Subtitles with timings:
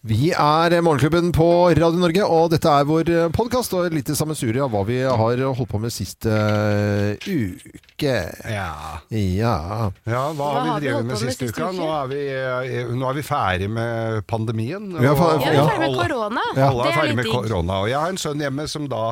[0.00, 4.64] Vi er Morgenklubben på Radio Norge, og dette er vår podkast og et lite sammensurium
[4.64, 8.14] av hva vi har holdt på med siste uh, uke.
[8.48, 8.70] Ja.
[9.12, 9.90] Ja.
[10.08, 11.66] ja hva, Hva har vi vi drevet holdt med med siste uka?
[11.68, 11.76] uke?
[11.76, 14.86] Nå er, vi, eh, nå er vi ferdig med pandemien.
[15.04, 15.66] Ja, fa- og Ja, vi er Ja.
[15.68, 16.46] ferdig med korona.
[16.56, 17.78] Alle er er ferdig med litt korona.
[17.84, 19.02] Og jeg har en sønn hjemme som da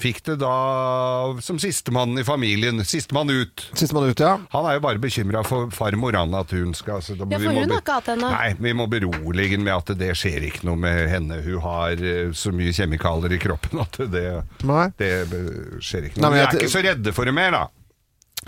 [0.00, 0.54] fikk det da
[1.44, 2.80] som sistemann i familien.
[2.88, 3.66] Sistemann ut.
[3.76, 4.38] Sistemann ut, ja.
[4.56, 7.44] Han er jo bare bekymra for farmor Anna, at hun skal altså, da, Ja, vi
[7.44, 8.32] for hun har ikke hatt det ennå.
[8.32, 11.40] Nei, vi må berolige med at det skjer ikke noe med henne.
[11.44, 14.26] Hun har eh, så mye kjemikalier i kroppen at det,
[14.68, 14.86] Nei.
[15.00, 16.30] det eh, skjer ikke Nei, noe.
[16.30, 17.64] men jeg er ikke så redde for det mer, da.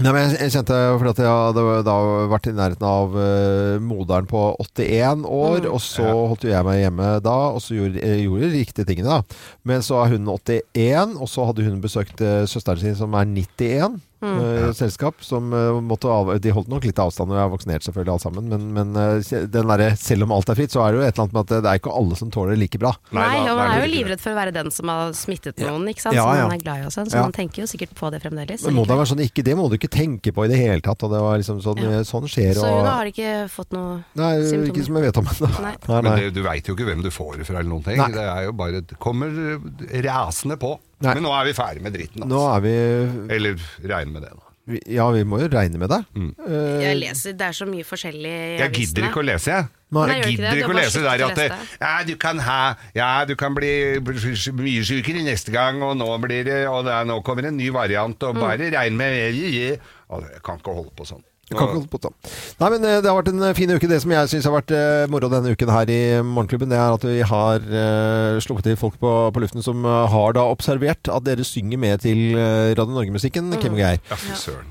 [0.01, 1.95] Nei, men jeg, kjente fordi at jeg hadde da
[2.31, 6.15] vært i nærheten av uh, moderen på 81 år, og så Ja.
[6.31, 9.41] holdt jo jeg meg hjemme da, og så gjorde, gjorde de riktige tingene da.
[9.67, 13.29] Men så er hun 81, og så hadde hun besøkt uh, søsteren sin som er
[13.29, 13.99] 91.
[14.23, 17.83] eh, selskap som eh, måtte av, De holdt nok litt avstand, og jeg har vaksinert
[17.87, 18.49] selvfølgelig alle sammen.
[18.49, 21.15] Men, men eh, den derre- selv om alt er fritt, så er det jo et
[21.15, 22.93] eller annet med at det er ikke alle som tåler det like bra.
[23.13, 25.89] Nei, da- og man er jo livredd for å være den som har smittet noen,
[25.89, 26.15] ikke sant.
[26.19, 27.09] Ja, Som man er glad i og sånn.
[27.11, 27.23] Så Ja.
[27.23, 28.65] man tenker jo sikkert på det fremdeles.
[28.67, 30.81] Men må det være sånn ikke, Det må du ikke tenke på i det hele
[30.81, 31.03] tatt.
[31.03, 32.01] Og det var liksom sånn, Ja.
[32.05, 32.55] sånn skjer.
[32.55, 34.69] Så Og, hun har ikke fått noe nei, symptomer.
[34.75, 35.51] ikke som jeg vet om ennå.
[35.63, 35.75] Nei.
[35.89, 37.97] Nei, Men det, du veit jo ikke hvem du får det fra eller noen ting.
[37.97, 38.11] Nei.
[38.13, 39.31] Det er jo bare det kommer
[40.05, 40.79] rasende på.
[41.01, 41.15] Nei.
[41.17, 42.23] Men nå er vi ferdig med dritten.
[42.23, 42.29] Altså.
[42.35, 43.55] Nå er vi Eller
[43.89, 44.47] regne med det, da.
[44.71, 46.05] vi- Ja, vi må jo regne med det.
[46.15, 49.69] Eh, Jeg leser, det er så mye forskjellig i Jeg gidder ikke å lese, jeg.
[49.91, 50.07] Nei.
[50.07, 51.79] Jeg ikke gidder ikke å lese der at det, lese.
[51.81, 56.45] ja, du kan ha Ja, du kan bli mye sykere neste gang, og nå blir
[56.45, 58.29] det Og det er, nå kommer en ny variant, Mm.
[58.29, 59.81] og bare regn med Jeg
[60.45, 61.25] kan ikke holde på sånn.
[61.51, 61.99] På.
[62.61, 63.89] Nei, men eh, Det har vært en fin uke.
[63.91, 66.95] Det som jeg syns har vært eh, moro denne uken her i Morgenklubben, det er
[66.95, 71.11] at vi har uh, sluppet til folk på, på luften som eh, har da observert
[71.11, 74.01] at dere synger med til eh, Radio Norge-musikken, Kim og Geir.
[74.11, 74.19] Ja.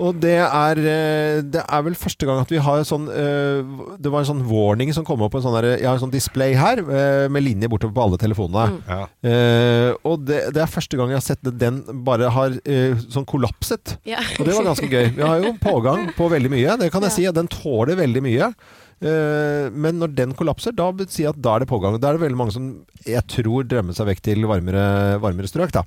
[0.01, 3.59] Og det er, eh, det er vel første gang at vi har sånn eh,
[3.99, 5.35] Det var en sånn warning som kom opp.
[5.37, 8.21] En sånn der, jeg har en sånn display her eh, med linje bortover på alle
[8.21, 8.79] telefonene.
[8.89, 9.01] Ja.
[9.29, 12.97] Eh, og det, det er første gang jeg har sett det, den bare har eh,
[13.11, 13.97] sånn kollapset.
[14.07, 14.21] Ja.
[14.39, 15.11] Og det var ganske gøy.
[15.17, 17.25] Vi har jo pågang på veldig mye, det kan jeg si.
[17.33, 18.53] Den tåler veldig mye.
[18.99, 21.95] Eh, men når den kollapser, da si at da er det pågang.
[21.99, 22.69] Da er det veldig mange som
[23.07, 24.83] jeg tror drømmer seg vekk til varmere,
[25.23, 25.71] varmere strøk.
[25.75, 25.85] Da.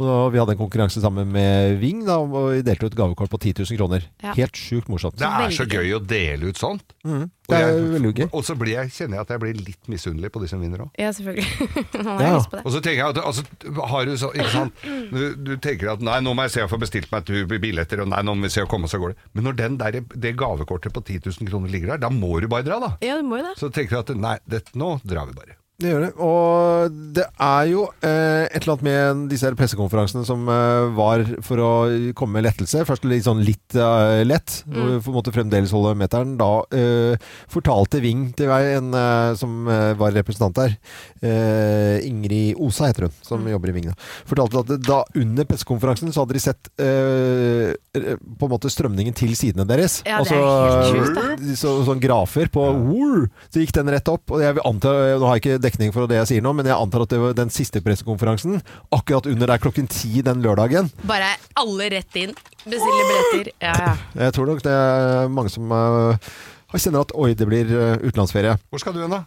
[0.00, 3.40] Og vi hadde en konkurranse sammen med Ving, da, og vi delte ut gavekort på
[3.40, 4.06] 10 000 kroner.
[4.24, 4.32] Ja.
[4.38, 5.18] Helt sjukt morsomt.
[5.20, 6.94] Det er så gøy å dele ut sånt.
[7.04, 7.26] Mm.
[7.28, 8.28] Og Det er jeg-.
[8.30, 10.86] Og så blir jeg, kjenner jeg at jeg blir litt misunnelig på de som vinner
[10.86, 10.90] òg.
[11.00, 11.46] Ja, selvfølgelig.
[12.20, 12.36] Ja.
[12.36, 12.64] lyst på det.
[12.64, 13.44] Og så tenker jeg at altså,
[13.90, 14.82] har du så, ikke sant?
[15.10, 18.04] Du, du tenker at nei, nå må jeg se å få bestilt meg til billetter,
[18.04, 19.28] og nei, nå må vi se å komme, så går det.
[19.36, 22.48] Men når den der, det gavekortet på 10 000 kroner ligger der, da må du
[22.50, 22.92] bare dra, da.
[23.04, 23.56] Ja, du må jo det.
[23.60, 25.59] Så tenker jeg at nei, det, nå drar vi bare.
[25.80, 26.10] Det gjør det.
[26.20, 31.24] Og det er jo eh, et eller annet med disse her pressekonferansene som eh, var
[31.46, 31.70] for å
[32.16, 32.84] komme med lettelse.
[32.88, 36.36] Først litt sånn litt eh, lett, og på en måte fremdeles holde meteren.
[36.40, 40.76] Da eh, fortalte Ving til meg, en eh, som eh, var representant der,
[41.20, 43.94] Ingrid Osa heter hun, som jobber i Ving, da,
[44.28, 49.66] fortalte at da under pressekonferansen så hadde de sett på en måte strømningen til sidene
[49.68, 50.00] deres.
[50.08, 53.10] Ja, det er helt sjukt, så, sånn grafer på ja.
[53.50, 54.32] så gikk den rett opp.
[54.32, 56.68] Og jeg vil anta, nå har jeg ikke dekning for det jeg sier nå, men
[56.68, 58.60] jeg antar at det var den siste pressekonferansen,
[58.94, 60.90] akkurat under der klokken ti den lørdagen.
[61.08, 62.36] Bare alle rett inn.
[62.64, 63.52] Bestille billetter.
[63.62, 63.98] Ja, ja.
[64.26, 66.30] Jeg tror nok det er mange som uh,
[66.76, 68.58] kjenner at oi, det blir uh, utenlandsferie.
[68.70, 69.24] Hvor skal du hen, da?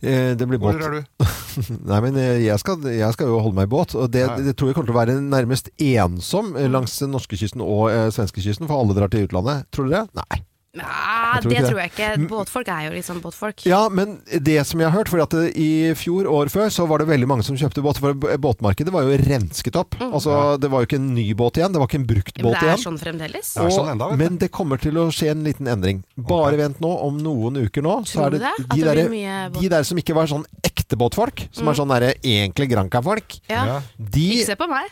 [0.00, 0.76] Eh, det blir båt.
[0.76, 1.24] Hvor er du?
[1.90, 3.94] Nei, men eh, jeg skal, jeg skal jo holde meg i båt.
[3.98, 7.90] Og det, det tror jeg kommer til å være nærmest ensom eh, langs norskekysten og
[7.92, 9.68] eh, svenskekysten, for alle drar til utlandet.
[9.74, 10.44] Tror dere det?
[10.78, 10.86] Nei.
[10.86, 11.62] Ja, det det.
[11.66, 12.08] tror jeg ikke.
[12.30, 13.64] Båtfolk er jo liksom båtfolk.
[13.66, 17.02] Ja, men det som jeg har hørt, for at i fjor, år før, så var
[17.02, 17.98] det veldig mange som kjøpte båt.
[17.98, 19.96] For båtmarkedet var jo rensket opp.
[19.98, 22.46] Altså, Det var jo ikke en ny båt igjen, det var ikke en brukt Men
[22.46, 22.84] båt det er igjen.
[22.84, 23.50] sånn fremdeles.
[23.56, 26.04] Det er sånn enda, vet men det kommer til å skje en liten endring.
[26.16, 28.68] Bare vent nå, om noen uker nå, så Tror er du det, det?
[28.70, 32.14] De, det der, de der som ikke var sånn ekte båtfolk, som er sånn derre
[32.22, 33.80] egentlig Granca-folk, Ja.
[33.98, 34.86] De Ikke se på meg.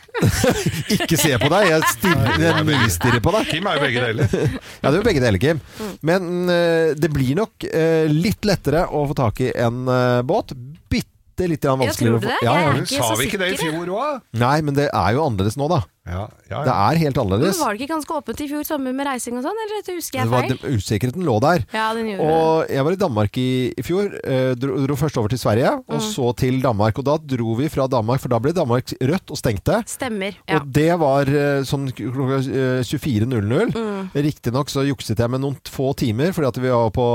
[0.99, 3.47] Ikke se på deg, jeg, stirrer, nistirrer på deg.
[3.53, 4.37] Kim er jo begge deler.
[4.83, 5.61] Ja, det er jo begge deler, Kim.
[5.79, 5.93] Mm.
[6.01, 10.55] Men eh, det blir nok eh, litt lettere å få tak i en eh, båt.
[10.89, 11.05] Bitte
[11.47, 12.19] grann Ja, vanskeligere.
[12.19, 12.43] tror å få- det?
[12.43, 14.21] Ja, Jeg er ikke sa så vi ikke det i sikker, fjor òg?
[14.41, 15.77] Nei, men det er jo annerledes nå, da.
[16.09, 19.05] Ja, ja, Det er helt Men var det ikke ganske åpent i fjor sommer med
[19.07, 20.57] reising og sånn, eller det husker Det jeg var, feil?
[20.57, 21.65] det, usikkerheten lå der.
[21.73, 22.37] Ja, den gjorde det.
[22.39, 24.09] Og jeg var i Danmark i, i fjor.
[24.23, 25.83] Eh, dro, dro først over til Sverige, Mm.
[25.95, 26.97] og så til Danmark.
[26.99, 29.83] Og da dro vi fra Danmark, for da ble Danmark rødt og stengte.
[29.87, 30.33] Stemmer.
[30.49, 30.57] Ja.
[30.59, 33.73] Og det var eh, sånn klokka eh, 24.00.
[33.75, 34.09] Mm.
[34.15, 37.05] Riktignok så jukset jeg med noen få timer, fordi at vi var på,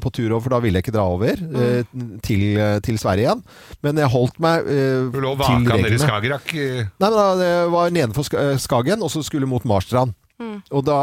[0.00, 2.18] på tur over, for da ville jeg ikke dra over eh, Mm.
[2.22, 3.40] til, eh, til Sverige igjen.
[3.82, 5.98] Men jeg holdt meg eh, Du lå til vaka nede i.
[5.98, 6.52] Skagerrak.
[6.54, 10.14] eh, Nei, men da, det var nedenfor Sk- eh, Skagen, og så skulle mot Marstrand.
[10.38, 10.60] Mm.
[10.70, 10.98] Og da,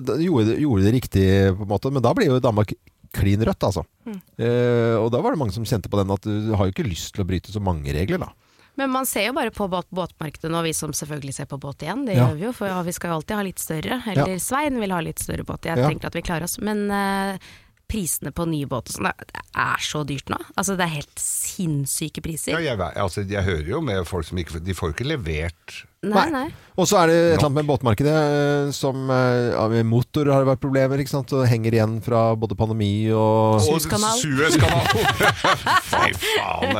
[0.00, 1.24] da gjorde, gjorde det riktig,
[1.58, 1.90] på en måte.
[1.92, 2.72] Men da ble jo Danmark
[3.16, 3.82] klin rødt, altså.
[4.06, 4.18] Mm.
[4.38, 6.86] Eh, og da var det mange som kjente på den at du har jo ikke
[6.86, 8.30] lyst til å bryte så mange regler, da.
[8.76, 11.80] Men man ser jo bare på båt, båtmarkedet nå, vi som selvfølgelig ser på båt
[11.86, 12.02] igjen.
[12.04, 12.26] Det Ja.
[12.28, 14.02] gjør vi jo, for ja, vi skal jo alltid ha litt større.
[14.12, 15.64] Eller Svein vil ha litt større båt.
[15.64, 15.88] Jeg Ja.
[15.88, 16.58] tenker at vi klarer oss.
[16.60, 17.38] Men eh,
[17.88, 20.36] prisene på nye båter sånn, det er så dyrt nå.
[20.58, 22.52] Altså det er helt sinnssyke priser.
[22.52, 26.28] Ja, jeg, altså, jeg hører jo med folk som ikke De får ikke levert Nei,
[26.30, 26.46] nei.
[26.76, 30.28] Og så er det et eller annet med båtmarkedet eh, som eh, ja, Med motor
[30.28, 31.32] har det vært problemer, ikke sant.
[31.32, 34.20] Og henger igjen fra både pandemi og Suezkanal.
[34.20, 36.76] Fy faen.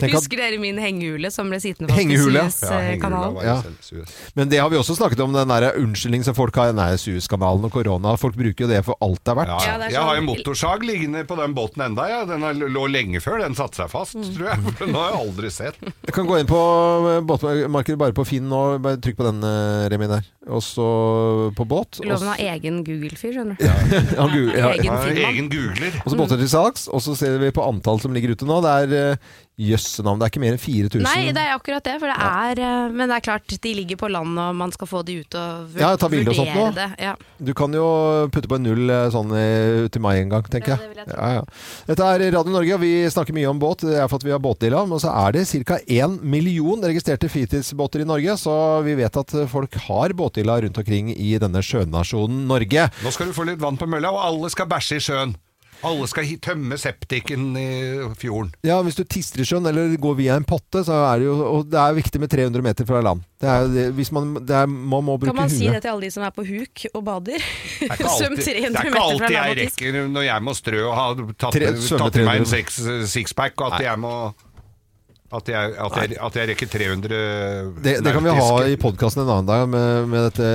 [0.00, 2.44] Tenk at- Husker dere min hengehule som ble sittende fast Hengehule, ja.
[2.44, 3.40] i Ja, Suezkanalen?
[3.46, 3.56] Ja.
[3.64, 4.12] selv Suez.
[4.36, 6.74] Men det har vi også snakket om, den der unnskyldning som folk har.
[6.76, 8.14] Nei, Suezkanalen og korona.
[8.20, 9.54] Folk bruker jo det for alt det er verdt.
[9.56, 12.06] Ja, Ja, det er jeg har sånn- en motorsag liggende på den båten enda.
[12.12, 12.20] Ja.
[12.28, 12.44] Den
[12.76, 14.30] lå lenge før den satte seg fast, Mm.
[14.36, 14.58] tror jeg.
[14.76, 15.76] For Den har jeg aldri sett.
[15.80, 16.60] Jeg kan gå inn på
[17.16, 18.60] eh, båtmarkedet bare på Finn nå.
[18.82, 20.26] Bare trykk på den, eh, Remi, der.
[20.50, 20.86] Og så
[21.56, 22.00] på båt.
[22.02, 23.64] og Loven har egen Google-fyr, skjønner du.
[23.64, 24.72] Ja, Google, ja.
[24.74, 26.00] Egen egen googler.
[26.04, 28.60] Og så båter til salgs, og så ser vi på antall som ligger ute nå.
[28.64, 29.18] Det er
[29.60, 31.04] jøssenavn, det er ikke mer enn 4000.
[31.04, 31.96] Nei, det er akkurat det.
[32.00, 34.88] For det er, eh, men det er klart, de ligger på land, og man skal
[34.88, 36.64] få de ut og vurdere Ja, ta bilder og sånt nå.
[36.78, 36.88] det.
[37.04, 37.14] Ja.
[37.38, 37.84] Du kan jo
[38.32, 40.88] putte på en null eh, sånn eh, ut til mai en gang, tenker Ja, jeg.
[40.88, 41.16] det vil jeg.
[41.16, 41.44] Ja, ja.
[41.90, 43.84] Dette er Radio Norge, og vi snakker mye om båt.
[43.86, 44.88] Det er for at vi har båtdealer.
[44.90, 45.78] Men så er det ca.
[45.86, 51.12] én million registrerte fritidsbåter i Norge, så vi vet at folk har båtdealer rundt omkring
[51.14, 52.88] i denne sjønasjonen Norge.
[53.04, 55.36] Nå skal du få litt vann på mølla, og alle skal bæsje i sjøen.
[55.86, 57.66] Alle skal tømme septiken i
[58.20, 58.50] fjorden.
[58.66, 61.36] Ja, hvis du tister i sjøen eller går via en potte, så er det jo
[61.46, 63.22] Og det er viktig med 300 meter fra land.
[63.40, 65.88] Det er, det, hvis man, det er, man må bruke Kan man si det til
[65.94, 67.40] alle de som er på huk og bader?
[67.40, 70.54] Det er ikke Svøm alltid, det er ikke alltid jeg land rekker når jeg må
[70.58, 71.72] strø og ha tatt, Tre-
[72.04, 72.52] tatt i meg en 300.
[72.52, 74.12] six- sixpack, og at jeg må
[75.30, 77.18] at jeg, at, jeg, at jeg rekker 300
[77.84, 80.50] Det, det kan vi ha i podkasten en annen dag, med, med dette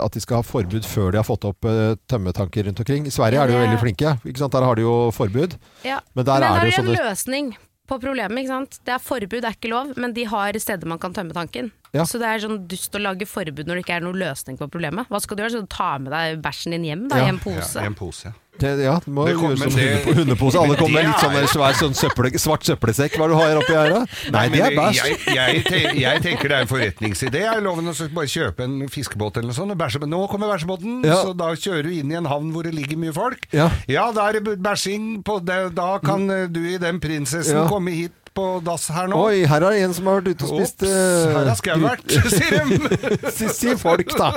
[0.00, 3.06] at de skal ha forbud før de har fått opp uh, tømmetanker rundt omkring.
[3.08, 4.16] I Sverige er de jo veldig flinke.
[4.24, 4.56] Ikke sant?
[4.56, 5.58] Der har de jo forbud.
[5.84, 6.00] Ja.
[6.16, 7.52] Men der er det jo sånne en løsning
[7.86, 8.40] på problemet.
[8.40, 8.78] ikke sant?
[8.86, 11.70] Det er forbud, det er ikke lov, men de har steder man kan tømme tanken.
[11.94, 12.04] Ja.
[12.08, 14.66] Så det er sånn dust å lage forbud når det ikke er noen løsning på
[14.72, 15.08] problemet.
[15.12, 15.54] Hva skal du gjøre?
[15.60, 17.28] Så ta med deg bæsjen din hjem da, Ja.
[17.28, 17.76] i en pose?
[17.78, 18.32] Ja, i en pose.
[18.32, 18.34] ja.
[18.58, 20.14] Det, Ja, det må Det gjøre som det- hundepose.
[20.18, 20.56] hundepose.
[20.62, 23.16] Alle kommer med litt sånn svær sånn søppel, svart søppelsekk.
[23.16, 24.02] Hva er det du har oppi her, da?
[24.32, 25.00] Nei, det er bæsj.
[25.02, 27.40] Jeg, jeg, te- jeg tenker det er en forretningsidé.
[27.46, 29.76] Jeg loven å bare kjøpe en fiskebåt eller noe sånt.
[29.76, 31.22] Bæsje, men nå kommer bæsjebåten, Ja.
[31.24, 33.46] så da kjører du inn i en havn hvor det ligger mye folk.
[33.52, 33.70] Ja.
[33.86, 35.74] da er det bæsjing på det.
[35.74, 36.52] Da kan mm.
[36.52, 37.68] du i den prinsessen Ja.
[37.68, 39.16] komme hit på dass her nå.
[39.16, 41.56] Oi, her er det en som har vært ute og spist Ops, uh, her har
[41.56, 43.50] skau vært, sier de.
[43.56, 44.32] Si folk, da.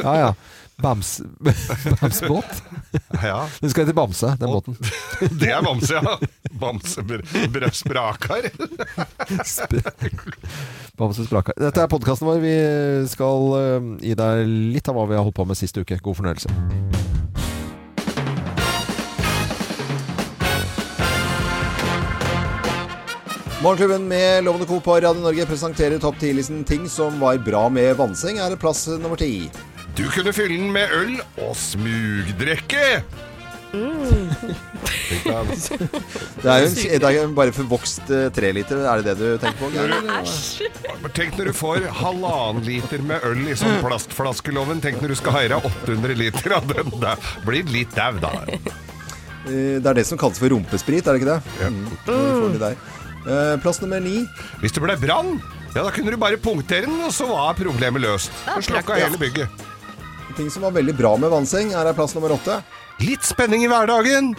[0.00, 0.32] Ja ja.
[0.76, 1.22] Bams,
[2.00, 2.44] Bamsebåt?
[3.22, 4.76] Ja, Den skal til Bamse, den båten.
[5.40, 6.18] det er Bamse, ja.
[6.50, 8.50] Bamse br Sprakar.
[11.58, 12.42] Dette er podkasten vår.
[12.42, 12.56] Vi
[13.12, 16.00] skal eh, gi deg litt av hva vi har holdt på med sist uke.
[16.02, 16.50] God fornøyelse.
[23.62, 24.80] Morgenklubben med Lovende Co.
[24.80, 28.40] på Radio Norge presenterer topp 10-listen ting som var bra med vannseng.
[28.42, 29.46] Er det plass nummer ti?
[29.96, 33.02] Du kunne fylle den med øl og smugdrikke.
[33.72, 34.28] Mm.
[35.22, 38.80] Det er jo en, det er jo bare forvokst eh, treliter.
[38.88, 39.68] Er det det du tenker på?
[40.18, 40.66] Æsj!
[41.16, 44.80] Tenk når du får halvannen liter med øl i sånn plastflaskeloven.
[44.84, 46.90] Tenk når du skal ha i deg 800 liter av den.
[47.02, 47.14] Da
[47.46, 48.32] blir det litt dau, da.
[48.52, 51.40] Eh, Det er det som kalles for rumpesprit, er det ikke det?
[51.62, 51.72] Ja.
[51.72, 52.58] Mm.
[52.62, 52.72] Det.
[53.22, 54.24] Eh, Plass nummer ni.
[54.62, 55.36] Hvis det ble brann,
[55.72, 58.32] ja, da kunne du bare punktere den, og så var problemet løst.
[58.56, 59.68] Og slokka hele bygget.
[60.36, 62.60] Ting som var veldig bra med vannseng, er plass nummer åtte.
[63.02, 64.32] Litt spenning i hverdagen.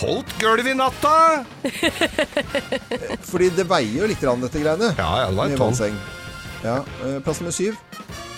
[0.00, 1.44] Holdt gulv i natta.
[3.30, 4.90] Fordi det veier jo litt, rann, dette greiene.
[4.98, 5.98] Ja, ja, det var tonn.
[6.64, 7.76] Ja, eh, Plass nummer syv.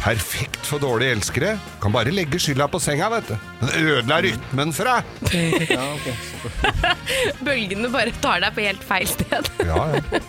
[0.03, 1.53] Perfekt for dårlige elskere.
[1.83, 3.35] Kan bare legge skylda på senga, vet du.
[3.63, 5.71] Den ødela rytmen for deg.
[5.73, 5.87] Ja.
[7.47, 9.49] Bølgene bare tar deg på helt feil sted.
[9.67, 10.21] Ja, ja.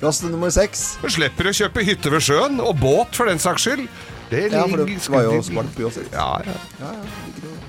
[0.00, 0.96] Plass nummer seks.
[1.04, 3.86] Du slipper å kjøpe hytte ved sjøen, og båt for den saks skyld.
[4.30, 6.04] Det Ja, for det var jo smart by også.
[6.12, 6.54] Ja, ja.
[6.80, 7.06] Ja, ja,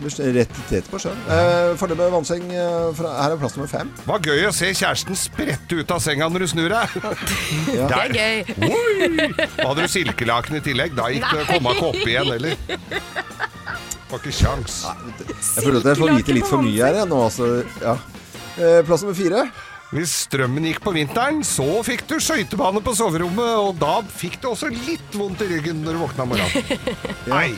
[0.02, 1.18] Rett, tett på sjøen.
[1.30, 3.90] Eh, Fordel med vannseng eh, Her er plass nummer fem.
[4.08, 6.96] Var gøy å se kjæresten sprette ut av senga når du snur deg.
[7.78, 7.86] Ja.
[7.90, 8.56] Det er gøy.
[8.72, 9.28] Oi!
[9.58, 10.96] Da hadde du silkelaken i tillegg.
[10.98, 12.58] Da gikk det å komme ikke opp igjen heller.
[14.12, 14.80] Var ikke kjangs.
[15.22, 17.22] Jeg føler at jeg får vite litt for mye her jeg, nå.
[17.30, 17.52] Altså,
[17.84, 17.94] ja.
[18.58, 19.46] Eh, Plass nummer fire.
[19.92, 24.54] Hvis strømmen gikk på vinteren, så fikk du skøytebane på soverommet, og da fikk du
[24.54, 26.96] også litt vondt i ryggen når du våkna om morgenen.
[27.34, 27.50] Nei.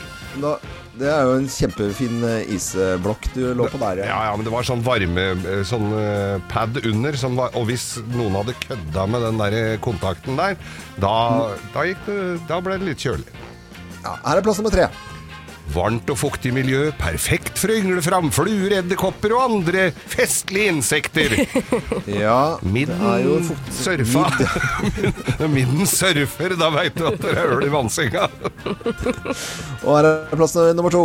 [0.42, 0.56] Da,
[0.98, 4.02] det er jo en kjempefin eh, isblokk du lå på der.
[4.02, 7.14] Ja, ja, men det var sånn varme eh, Sånn eh, pad under.
[7.22, 10.58] Som var, og hvis noen hadde kødda med den der kontakten der,
[10.98, 11.14] da,
[11.70, 13.30] da, det, da ble det litt kjølig.
[14.02, 14.90] Ja, her er plass nummer tre.
[15.72, 21.36] Varmt og fuktig miljø, perfekt for å yngle fram fluer, edderkopper og andre festlige insekter.
[22.24, 23.38] Ja, Midden det er jo
[23.72, 24.26] surfa.
[24.28, 25.50] Midden.
[25.56, 28.28] midden surfer, da veit du at det er øl i vannsenga.
[29.86, 31.04] Og her er plass nummer to.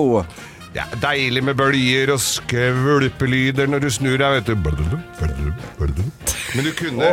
[0.76, 6.04] Ja, deilig med bølger og skvulpelyder når du snur deg, vet du.
[6.54, 7.10] Men du kunne,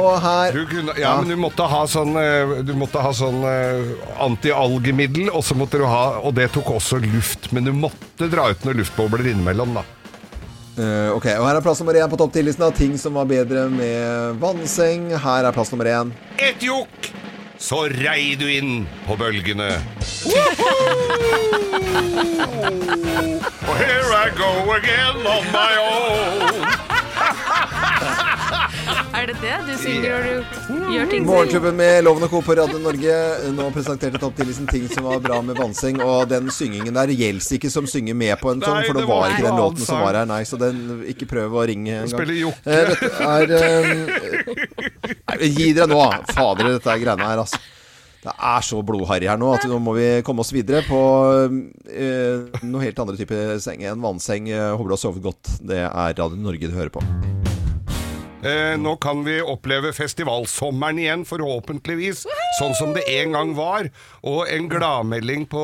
[0.53, 3.91] du kunne Ja, men du måtte ha sånn eh, Du måtte ha sånn eh,
[4.25, 8.49] antialgemiddel, og så måtte du ha Og det tok også luft, men du måtte dra
[8.53, 9.85] ut noen luftbobler innimellom, da.
[10.77, 13.25] Uh, ok, og her er plass nummer én på topp 10-listen av ting som var
[13.31, 15.09] bedre med vannseng.
[15.25, 16.13] Her er plass nummer én.
[16.37, 17.09] Et jokk!
[17.57, 19.71] Så rei du inn på bølgene.
[23.77, 26.67] Here I go again on my own.
[29.17, 30.25] Er det det du synger når
[30.85, 31.25] du gjør ting?
[31.27, 32.41] Morgenklubben med Lovende Co.
[32.45, 33.15] på Radio Norge
[33.57, 35.97] nå presenterte topp 10-listen ting som var bra med vannseng.
[36.05, 39.21] Og den syngingen der gjelder ikke som synger med på en sånn, for det var
[39.25, 40.27] var ikke den låten som var her.
[40.29, 40.77] Nei, så den,
[41.11, 42.13] ikke prøv å ringe engang.
[42.13, 42.71] Spiller jokke.
[42.71, 43.73] Eh, dette er eh,
[45.57, 46.01] Gi dere nå,
[46.37, 47.57] fader, dette er greiene her, altså.
[48.27, 50.99] Det er så blodharry her nå at nå må vi komme oss videre på
[51.87, 53.87] eh, noe helt andre type seng.
[53.87, 54.51] En vannseng.
[54.51, 55.53] Eh, Håper du har sovet godt.
[55.63, 57.05] Det er Radio Norge du hører på.
[58.47, 62.25] Eh, nå kan vi oppleve festivalsommeren igjen, forhåpentligvis,
[62.61, 63.89] sånn som det en gang var.
[64.23, 65.63] Og en gladmelding på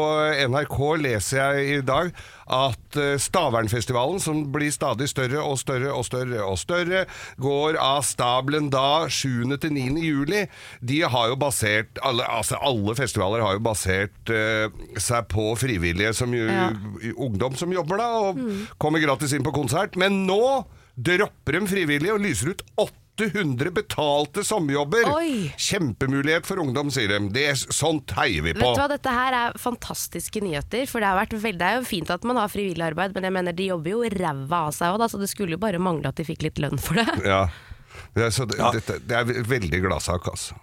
[0.50, 2.10] NRK leser jeg i dag
[2.52, 7.04] at eh, Stavernfestivalen, som blir stadig større og større og større og større,
[7.40, 9.54] går av stabelen da 7.
[9.62, 10.02] til 9.
[10.02, 10.42] juli.
[10.82, 14.66] De har jo basert alle, altså alle festivaler har jo basert uh,
[15.00, 16.70] seg på frivillige som Ja.
[17.20, 18.38] ungdom som jobber da, og
[18.80, 19.96] kommer gratis inn på konsert.
[20.00, 25.08] Men nå dropper dem frivillig og lyser ut 800 betalte sommerjobber.
[25.12, 25.50] Oi.
[25.60, 27.20] Kjempemulighet for ungdom, sier de.
[27.34, 28.62] Det er, sånt heier vi på.
[28.64, 30.88] Vet du hva, Dette her er fantastiske nyheter.
[30.90, 33.28] For Det, har vært veldig, det er jo fint at man har frivillig arbeid, men
[33.28, 36.12] jeg mener de jobber jo ræva av seg òg, så det skulle jo bare mangle
[36.12, 37.08] at de fikk litt lønn for det.
[37.28, 37.46] Ja.
[38.16, 40.56] Det er, så det, dette, det er veldig gladsak, altså.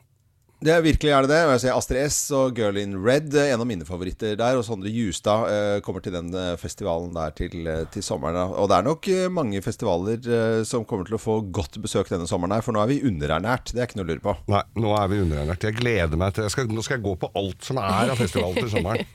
[0.59, 1.37] Det er virkelig er det det.
[1.53, 4.57] Jeg ser Astrid S og Girl in Red, eh, en av mine favoritter der.
[4.59, 8.51] Og Sondre Justad eh, kommer til den eh, festivalen der til, eh, til sommeren.
[8.59, 12.27] Og det er nok mange festivaler eh, som kommer til å få godt besøk denne
[12.27, 13.71] sommeren her, for nå er vi underernært.
[13.71, 14.35] Det er ikke noe å lure på.
[14.51, 15.63] Nei, nå er vi underernært.
[15.69, 18.19] Jeg gleder meg til jeg skal, Nå skal jeg gå på alt som er av
[18.19, 19.07] festival til sommeren.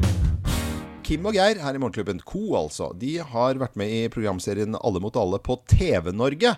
[1.10, 2.94] Kim og Geir her i Morgenklubben Co, altså.
[2.96, 6.56] De har vært med i programserien Alle mot alle på TV-Norge.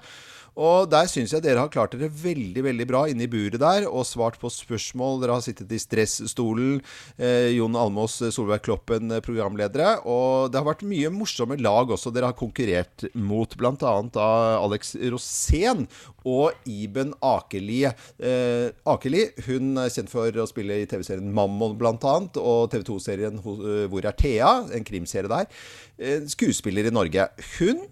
[0.53, 3.87] Og der syns jeg dere har klart dere veldig veldig bra inne i buret der
[3.89, 5.23] og svart på spørsmål.
[5.23, 6.83] Dere har sittet i stressstolen.
[7.17, 9.97] Eh, Jon Almås, Solveig Kloppen, eh, programledere.
[10.05, 13.57] Og det har vært mye morsomme lag også dere har konkurrert mot.
[13.57, 15.87] Blant annet av Alex Rosén
[16.29, 17.85] og Iben Akeli.
[17.89, 23.41] Eh, Akeli hun er kjent for å spille i TV-serien Mammon annet, og TV 2-serien
[23.41, 24.53] eh, Hvor er Thea?
[24.73, 25.49] En krimserie der.
[25.99, 27.29] Eh, skuespiller i Norge.
[27.59, 27.87] Hun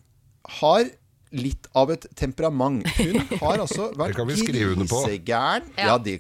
[0.61, 0.91] har
[1.33, 2.87] litt av et temperament.
[2.99, 5.01] Hun har altså vært Det kan vi skrive under på.
[5.07, 5.71] grisegæren.
[5.79, 5.97] Ja.
[5.99, 6.19] Det,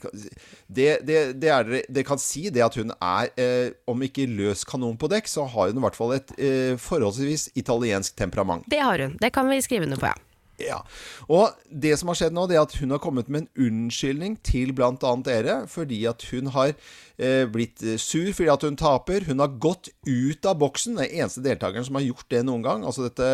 [0.70, 4.62] det, det, det, er, det kan si det at hun er, eh, om ikke løs
[4.68, 8.66] kanon på dekk, så har hun i hvert fall et eh, forholdsvis italiensk temperament.
[8.70, 9.16] Det har hun.
[9.20, 10.16] Det kan vi skrive under på, ja.
[10.60, 10.80] Ja.
[11.30, 14.36] Og det som har skjedd nå, det er at hun har kommet med en unnskyldning
[14.46, 14.94] til bl.a.
[15.26, 19.24] dere, fordi at hun har eh, blitt eh, sur fordi at hun taper.
[19.28, 20.98] Hun har gått ut av boksen.
[21.00, 22.84] Den eneste deltakeren som har gjort det noen gang.
[22.86, 23.30] Altså dette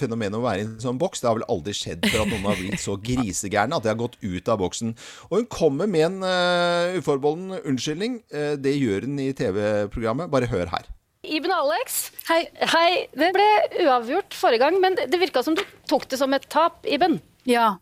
[0.00, 2.50] fenomenet å være i en sånn boks, det har vel aldri skjedd før at noen
[2.50, 4.94] har blitt så grisegærne at de har gått ut av boksen.
[5.30, 8.22] Og hun kommer med en uh, uforbeholden unnskyldning.
[8.34, 10.30] Uh, det gjør hun i TV-programmet.
[10.32, 10.88] Bare hør her.
[11.26, 12.44] Iben Alex, hei.
[12.54, 12.90] hei.
[13.10, 13.46] Det ble
[13.82, 17.18] uavgjort forrige gang, men det, det virka som du tok det som et tap, Iben.
[17.48, 17.72] Ja.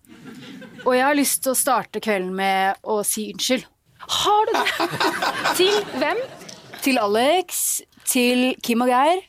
[0.87, 3.67] Og jeg har lyst til å starte kvelden med å si unnskyld.
[4.07, 4.89] Har du det?
[5.59, 6.21] Til hvem?
[6.87, 7.63] Til Alex,
[8.07, 9.25] til Kim og Geir,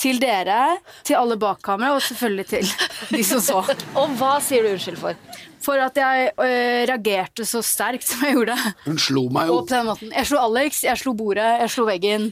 [0.00, 0.76] til dere,
[1.06, 2.70] til alle bak kamera, og selvfølgelig til
[3.14, 3.62] de som så.
[4.00, 5.18] Og hva sier du unnskyld for?
[5.64, 8.56] For at jeg øh, reagerte så sterkt som jeg gjorde.
[8.84, 9.56] Hun slo meg jo.
[9.62, 10.12] Og på den måten.
[10.12, 12.28] Jeg slo Alex, jeg slo bordet, jeg slo veggen.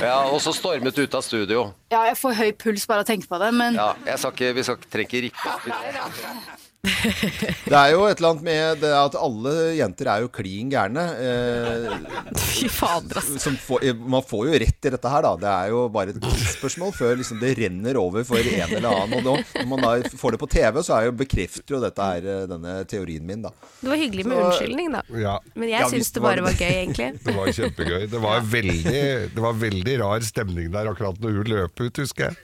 [0.00, 1.68] Ja, og så stormet du ut av studio.
[1.94, 4.34] Ja, jeg får høy puls bare av å tenke på det, men Ja, jeg skal
[4.34, 6.62] ikke, vi skal ikke trekke rippe.
[7.70, 11.04] Det er jo et eller annet med det at alle jenter er jo klin gærne.
[11.16, 13.46] Eh, Fy fader, ass.
[14.04, 15.32] man får jo rett i dette her, da.
[15.40, 19.16] Det er jo bare et spørsmål før liksom det renner over for en eller annen.
[19.18, 22.08] Og da, når man da får det på TV, så er jo, bekrefter jo dette
[22.10, 23.52] her eh, denne teorien min, da.
[23.80, 25.04] Det var hyggelig med Så- unnskyldning, da.
[25.24, 25.36] Ja.
[25.54, 27.10] Men jeg ja, syns det bare var var gøy, egentlig.
[27.24, 28.02] Det var kjempegøy.
[28.12, 32.28] Det var veldig, det var veldig rar stemning der akkurat når hun løp ut, husker
[32.30, 32.40] jeg.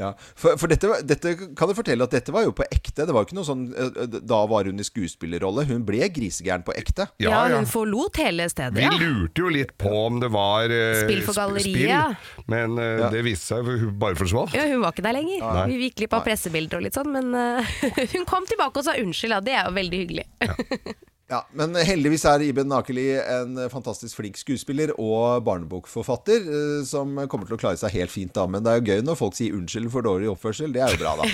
[0.00, 3.04] Ja, for, for dette, dette kan du fortelle at dette var jo på ekte.
[3.04, 5.66] Det var jo ikke noe sånn eh, Da var hun i skuespillerrolle.
[5.68, 7.10] Hun ble grisegæren på ekte.
[7.20, 8.80] Ja, Ja, hun forlot hele stedet.
[8.80, 12.16] Vi lurte jo litt på om det var uh, Spill for galleriet.
[12.16, 14.56] spill, men eh, det viste seg for hun bare forsvant.
[14.56, 15.44] Ja, hun var ikke der lenger.
[15.70, 17.76] Vi gikk glipp av pressebilder og litt sånn, men uh,
[18.16, 20.26] hun kom tilbake og sa unnskyld, ja, det er jo veldig hyggelig.
[21.30, 27.46] Ja, Men heldigvis er Iben Nakeli en fantastisk flink skuespiller og barnebokforfatter eh, som kommer
[27.46, 28.48] til å klare seg helt fint da.
[28.50, 30.74] Men det er jo gøy når folk sier unnskyld for dårlig oppførsel.
[30.74, 31.24] Det er jo bra, da.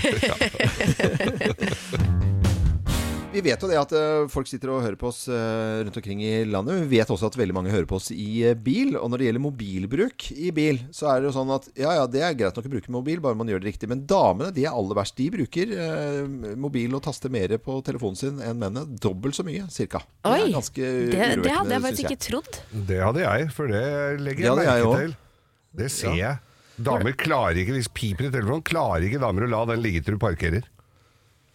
[3.36, 6.22] Vi vet jo det at eh, folk sitter og hører på oss eh, rundt omkring
[6.24, 6.78] i landet.
[6.86, 8.94] Vi vet også at veldig mange hører på oss i eh, bil.
[8.96, 12.06] Og når det gjelder mobilbruk i bil, så er det jo sånn at ja, ja,
[12.08, 13.90] det er greit nok å bruke mobil, bare man gjør det riktig.
[13.92, 15.18] Men damene, de er aller verst.
[15.20, 15.74] De bruker
[16.56, 18.96] mobil og taster mer på telefonen sin enn mennene.
[19.04, 20.00] Dobbelt så mye, cirka.
[20.24, 22.60] Det Oi, ganske det, det hadde jeg faktisk ikke trodd.
[22.88, 23.84] Det hadde jeg, for det
[24.22, 25.16] legger Det jeg hadde jeg merke til.
[25.76, 26.40] Det ser jeg.
[26.86, 30.16] Damer klarer ikke, hvis piper i telefonen, klarer ikke damer å la den ligge til
[30.16, 30.64] du parkerer.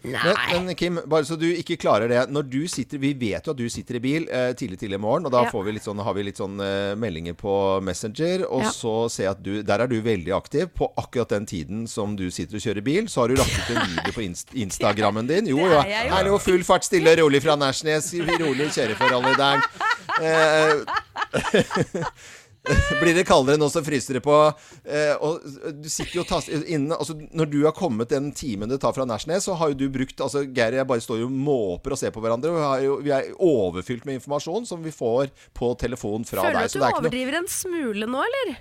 [0.03, 3.51] Men, men Kim, bare så du ikke klarer det Når du sitter, Vi vet jo
[3.53, 5.51] at du sitter i bil eh, tidlig tidlig i morgen, og da Ja.
[5.51, 7.53] får vi litt sånn, har vi litt sånn eh, meldinger på
[7.85, 8.47] Messenger.
[8.49, 8.71] Og Ja.
[8.73, 10.69] så ser jeg at du Der er du veldig aktiv.
[10.73, 13.75] På akkurat den tiden som du sitter og kjører bil, så har du lagt ut
[13.77, 15.45] en video på inst Instagrammen din.
[15.53, 15.79] Jo, jo.
[15.85, 18.11] Er jo full fart, stille og rolig fra Nærsnes.
[18.41, 19.61] Rolig kjøreforhold i dag.
[20.21, 20.83] Eh,
[23.01, 24.35] blir det kaldere nå, så fryser det på.
[24.85, 25.41] Eh, og
[25.81, 29.05] du sitter jo tas- inne altså, Når du har kommet den timen det tar fra
[29.09, 32.01] Nærsnes, så har jo du brukt altså, Geir og jeg bare står jo måper og
[32.01, 32.51] ser på hverandre.
[32.53, 36.45] Og vi, har jo, vi er overfylt med informasjon som vi får på telefon fra
[36.45, 36.69] Føler du deg.
[36.69, 38.59] at du at du overdriver noe en smule nå, eller?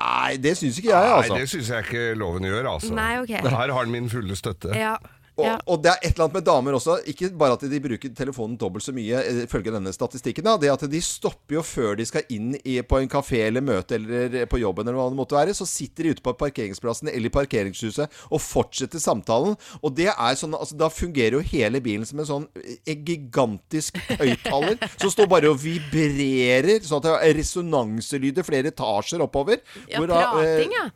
[0.00, 1.34] Nei, det syns ikke jeg, altså.
[1.34, 2.92] Nei, det syns jeg ikke loven gjør, altså.
[2.96, 3.42] Nei, okay.
[3.42, 4.70] Her har den min fulle støtte.
[4.78, 4.94] Ja.
[5.40, 5.56] Og, ja.
[5.66, 6.98] og det er et eller annet med damer også.
[7.10, 10.44] Ikke bare at de bruker telefonen dobbelt så mye, eh, ifølge denne statistikken.
[10.46, 13.64] da Det at de stopper jo før de skal inn i, på en kafé eller
[13.64, 15.56] møte eller på jobben eller hva det måtte være.
[15.56, 19.56] Så sitter de ute på parkeringsplassen eller i parkeringshuset og fortsetter samtalen.
[19.82, 23.96] Og det er sånn altså Da fungerer jo hele bilen som en sånn en gigantisk
[24.20, 29.60] høyttaler som står bare og vibrerer, sånn at det er resonanselyder flere etasjer oppover.
[29.88, 30.88] ja, eh, prating, ja.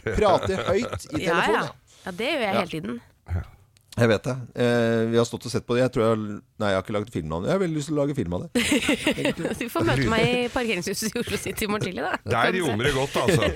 [0.00, 1.54] Prater høyt i Ja, telefonen.
[1.54, 1.96] ja.
[2.06, 3.00] ja, det gjør jeg hele tiden.
[3.98, 4.34] Jeg vet det.
[4.62, 5.82] Eh, vi har stått og sett på det.
[5.82, 6.18] Jeg tror jeg,
[6.62, 7.48] Nei, jeg har ikke laget film av det.
[7.50, 8.50] Jeg har veldig lyst til å lage film av det.
[9.60, 12.12] Du får møte meg i parkeringshuset i Oslo City i morgen tidlig, da.
[12.36, 13.48] Der ljomer det godt, altså.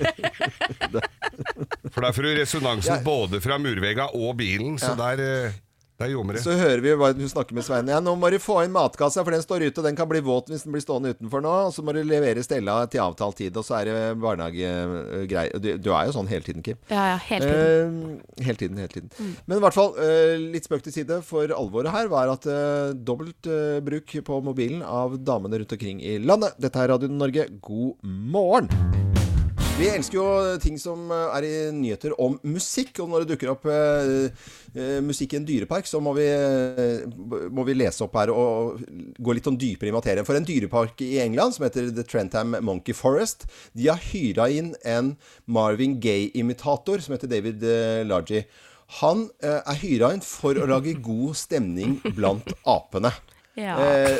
[1.95, 3.03] For der får du resonansen Ja.
[3.05, 5.55] både fra murvegga og bilen, så der, eh,
[5.97, 6.41] der er det.
[6.43, 7.87] Så hører vi hva hun snakker med Svein.
[7.87, 9.83] Ja, nå må du få inn matkassa, for den står ute.
[9.85, 11.53] Den kan bli våt hvis den blir stående utenfor nå.
[11.69, 15.55] Og så må du levere Stella til avtalt tid, og så er det barnehagegreier.
[15.63, 16.81] Du, du er jo sånn hele tiden, Kim.
[16.91, 18.03] Ja, ja, hele tiden.
[18.11, 19.33] Eh, hele tiden, hele tiden.
[19.47, 22.91] Men i hvert fall, eh, litt spøk til side, for alvoret her var at eh,
[22.95, 26.59] dobbelt eh, bruk på mobilen av damene rundt omkring i landet.
[26.59, 29.24] Dette er Radio Norge, god morgen!
[29.75, 33.49] Vi elsker jo ting som eh, er i nyheter om musikk, og når det dukker
[33.51, 34.29] opp eh,
[34.71, 37.03] eh, musikk i en dyrepark, så må vi, eh,
[37.51, 38.79] må vi lese opp her og
[39.19, 40.23] gå litt sånn dypere i materien.
[40.23, 44.71] For en dyrepark i England som heter The Trentham Monkey Forest, de har hyra inn
[44.87, 47.67] en Marvin Gaye-imitator som heter David
[48.07, 48.45] Largie.
[49.01, 53.11] Han eh, er hyra inn for å lage god stemning blant apene.
[53.55, 53.75] Ja.
[53.79, 54.17] Eh,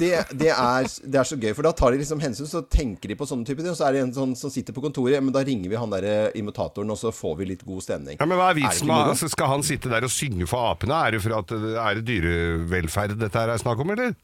[0.00, 3.12] det, det, er, det er så gøy, for da tar de liksom hensyn, så tenker
[3.12, 3.74] de på sånne typer ting.
[3.74, 5.92] Og så er det en sånn som sitter på kontoret, men da ringer vi han
[5.92, 8.16] der eh, imitatoren, og så får vi litt god stemning.
[8.20, 10.96] Ja, men hva er vitsen med altså, Skal han sitte der og synge for apene?
[10.96, 14.16] Er det for at er det dyrevelferd dette her er snakk om, eller?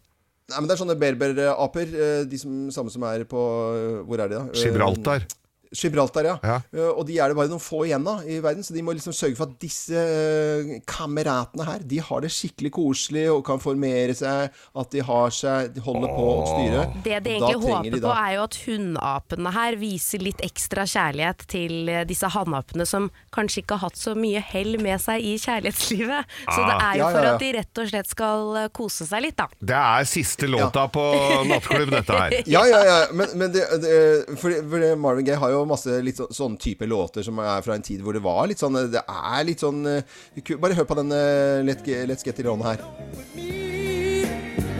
[0.47, 3.41] Nei, men det er sånne berberaper, eh, de som, samme som er på
[3.75, 4.45] eh, Hvor er de, da?
[4.53, 5.27] Eh, Gibraltar.
[5.75, 6.37] Gibraltar, ja.
[6.43, 6.57] Ja.
[6.73, 8.95] Eh, Og de er det bare noen få igjen av i verden, så de må
[8.97, 13.61] liksom sørge for at disse eh, kameratene her, de har det skikkelig koselig og kan
[13.63, 16.85] formere seg, at de har seg, de holder på å styre.
[17.05, 21.47] Det de egentlig håper de på, er jo at hunnapene her viser litt ekstra kjærlighet
[21.51, 25.37] til eh, disse hannapene som kanskje ikke har hatt så mye hell med seg i
[25.43, 26.35] kjærlighetslivet.
[26.47, 29.25] Så det er jo Ja, ja, for at de rett og slett skal kose seg
[29.27, 29.47] litt, da.
[29.61, 31.03] Det er siste låta på
[31.51, 32.37] nattklubb, dette her.
[32.57, 32.97] Ja, ja, ja.
[33.17, 33.97] Men, men det, det,
[34.41, 37.77] for, for Marvin Gaye har jo masse litt sånn, sånn type låter som er fra
[37.77, 40.99] en tid hvor det var litt sånn Det er litt sånn eh, Bare hør på
[41.01, 42.83] den eh, Let Let's Get It On her.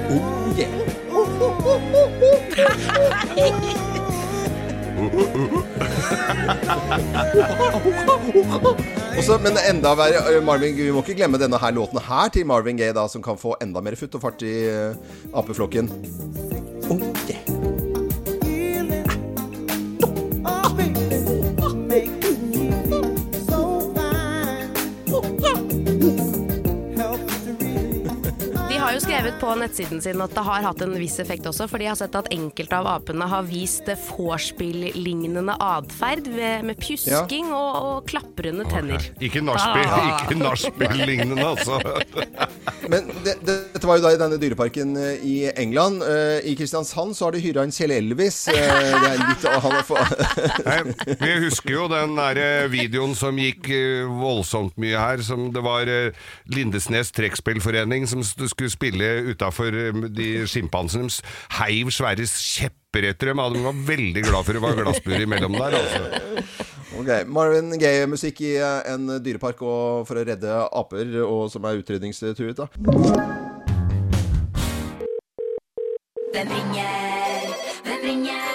[0.07, 0.71] Oh, yeah.
[9.17, 12.47] Også, men enda verre eh, Marvin, Vi må ikke glemme denne her låten her til
[12.49, 14.97] Marvin Gaye, da, som kan få enda mer futt og fart i uh,
[15.37, 15.91] apeflokken.
[16.91, 17.46] Oh, yeah.
[28.97, 31.89] Jo skrevet på nettsiden sin at det har hatt en viss effekt også, for de
[31.91, 38.07] har sett at enkelte av apene har vist vorspiel-lignende atferd ved- med pjusking og, og
[38.09, 39.05] klaprende tenner.
[39.21, 41.81] Ikke nachspiel, ikke nachspiel-lignende, altså.
[42.91, 46.03] Men det, det, dette var jo da i denne dyreparken eh, i England.
[46.07, 48.39] Eh, I Kristiansand så har de hyra inn Kjell Elvis.
[48.53, 49.47] Eh, det er litt,
[50.67, 50.79] Nei,
[51.21, 53.69] vi husker jo den der videoen som gikk
[54.21, 55.91] voldsomt mye her, som det var
[56.53, 59.75] Lindesnes trekkspillforening som skulle spille utafor
[60.07, 61.11] de sjimpansene.
[61.11, 63.43] De heiv svære kjepper etter dem.
[63.55, 65.79] De var veldig glad for det var glassbur imellom der.
[65.83, 66.67] Altså.
[66.97, 71.83] Ok, Marvin Gaye-musikk i eh, en dyrepark og for å redde aper og som er
[71.83, 72.57] utrydningstruet.
[72.57, 72.65] da.
[76.33, 77.51] Hvem ringer?
[77.85, 78.47] Hvem ringer?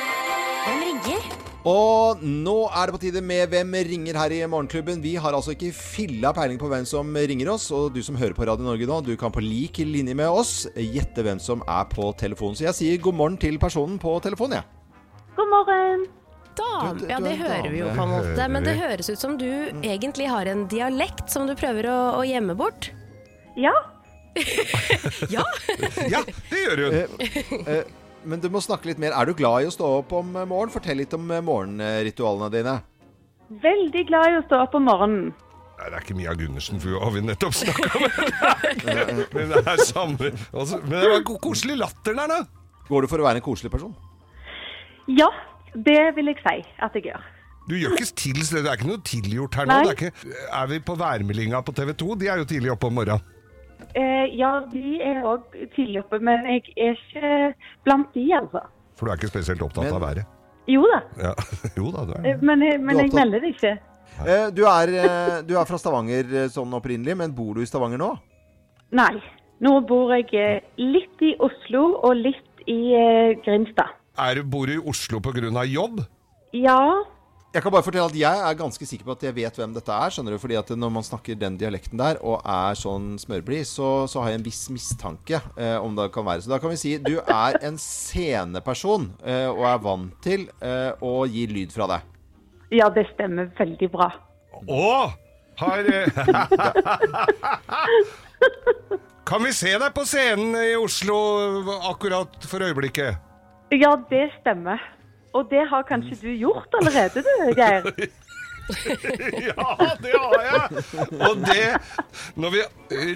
[0.66, 1.28] Hvem ringer?
[1.70, 5.04] Og nå er det på tide med Hvem ringer her i Morgenklubben.
[5.06, 7.68] Vi har altså ikke filla peiling på hvem som ringer oss.
[7.70, 10.66] Og du som hører på Radio Norge nå, du kan på lik linje med oss
[10.74, 12.58] gjette hvem som er på telefonen.
[12.58, 14.66] Så jeg sier god morgen til personen på telefonen, jeg.
[15.38, 16.10] God morgen.
[16.58, 17.00] Dam.
[17.10, 19.48] Ja, det er hører vi jo på en måte, men det høres ut som du
[19.82, 22.92] egentlig har en dialekt som du prøver å, å gjemme bort.
[23.60, 23.74] Ja.
[25.32, 25.42] Ja,
[26.08, 27.66] Ja, det gjør hun.
[27.68, 27.82] Eh,
[28.24, 29.12] Men du må snakke litt mer.
[29.18, 30.72] Er du glad i å stå opp om morgenen?
[30.72, 32.76] Fortell litt om eh, morgenritualene dine.
[33.64, 35.32] Veldig glad i å stå opp om morgenen.
[35.82, 39.24] Nei, det er ikke Mia Gundersen, for hun har vi nettopp snakka med.
[39.34, 42.40] Men det er samme altså, Men det var koselig latter der, da.
[42.88, 43.96] Går du for å være en koselig person?
[45.12, 45.28] Ja,
[45.76, 47.28] det vil jeg si at jeg gjør.
[47.70, 49.78] Du gjør ikke til, det er ikke noe tilgjort her nå.
[49.86, 52.16] Det er, ikke, er vi på værmeldinga på TV 2?
[52.20, 53.22] De er jo tidlig oppe om morgenen.
[53.98, 57.32] Eh, ja, de er òg tidlig oppe, men jeg er ikke
[57.86, 58.62] blant de, altså.
[58.98, 60.26] For du er ikke spesielt opptatt Men- av været.
[60.70, 61.32] Jo da, Ja.
[61.78, 63.72] Jo da, du er eh, men, jeg- men Du er jeg melder det ikke.
[64.28, 67.66] Eh, Du er, eh, du er fra Stavanger eh, sånn opprinnelig, men bor du i
[67.70, 68.12] Stavanger nå?
[68.92, 69.16] Nei.
[69.62, 73.98] Nå bor jeg eh, litt i Oslo og litt i eh, Grimstad.
[74.20, 75.64] Er du bor du i Oslo pga.
[75.66, 76.06] jobb?
[76.54, 77.04] Ja,
[77.54, 79.92] Jeg kan bare fortelle at jeg er ganske sikker på at jeg vet hvem dette
[79.92, 80.10] er.
[80.10, 80.38] skjønner du?
[80.40, 84.30] Fordi at når man snakker den dialekten der, og er sånn smørblid, så, så har
[84.32, 86.42] jeg en viss mistanke eh, om det kan være.
[86.46, 90.92] Så da kan vi si du er en sceneperson eh, og er vant til eh,
[91.04, 92.00] å gi lyd fra deg.
[92.72, 94.08] ja, det stemmer veldig bra.
[94.72, 95.12] Å!
[95.60, 96.08] Har eh,
[99.28, 101.20] Kan vi se deg på scenen i Oslo
[101.92, 103.16] akkurat for øyeblikket?
[103.72, 104.82] Ja, det stemmer.
[105.34, 107.88] Og det har kanskje du gjort allerede, du, Geir?
[108.72, 109.66] Ja,
[110.00, 110.84] det har jeg!
[111.28, 111.64] Og det
[112.40, 112.62] Når vi